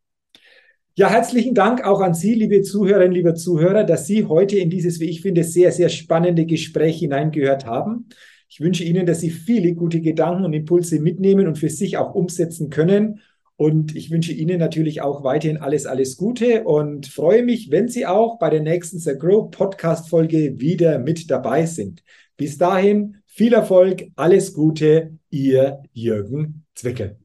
Ja, 0.94 1.10
herzlichen 1.10 1.56
Dank 1.56 1.84
auch 1.84 2.02
an 2.02 2.14
Sie, 2.14 2.36
liebe 2.36 2.62
Zuhörerinnen, 2.62 3.14
liebe 3.14 3.34
Zuhörer, 3.34 3.84
dass 3.84 4.06
Sie 4.06 4.26
heute 4.26 4.58
in 4.58 4.70
dieses, 4.70 5.00
wie 5.00 5.10
ich 5.10 5.22
finde, 5.22 5.44
sehr, 5.44 5.72
sehr 5.72 5.90
spannende 5.90 6.46
Gespräch 6.46 7.00
hineingehört 7.00 7.66
haben. 7.66 8.10
Ich 8.50 8.60
wünsche 8.60 8.84
Ihnen, 8.84 9.06
dass 9.06 9.20
Sie 9.22 9.30
viele 9.30 9.74
gute 9.76 10.02
Gedanken 10.02 10.44
und 10.44 10.54
Impulse 10.54 11.00
mitnehmen 11.00 11.48
und 11.48 11.60
für 11.60 11.70
sich 11.70 11.98
auch 11.98 12.16
umsetzen 12.16 12.72
können. 12.72 13.22
Und 13.56 13.96
ich 13.96 14.10
wünsche 14.10 14.34
Ihnen 14.34 14.58
natürlich 14.58 15.02
auch 15.02 15.24
weiterhin 15.24 15.58
alles, 15.58 15.86
alles 15.86 16.18
Gute 16.18 16.64
und 16.64 17.08
freue 17.08 17.44
mich, 17.44 17.70
wenn 17.72 17.88
Sie 17.88 18.08
auch 18.08 18.40
bei 18.40 18.50
der 18.50 18.62
nächsten 18.62 18.98
The 18.98 19.18
Grow 19.18 19.52
Podcast 19.52 20.10
Folge 20.10 20.60
wieder 20.60 20.98
mit 20.98 21.30
dabei 21.30 21.66
sind. 21.66 22.04
Bis 22.38 22.58
dahin 22.58 23.18
viel 23.28 23.54
Erfolg, 23.54 24.08
alles 24.16 24.54
Gute, 24.54 25.18
Ihr 25.30 25.84
Jürgen 25.94 26.66
Zwickel. 26.74 27.20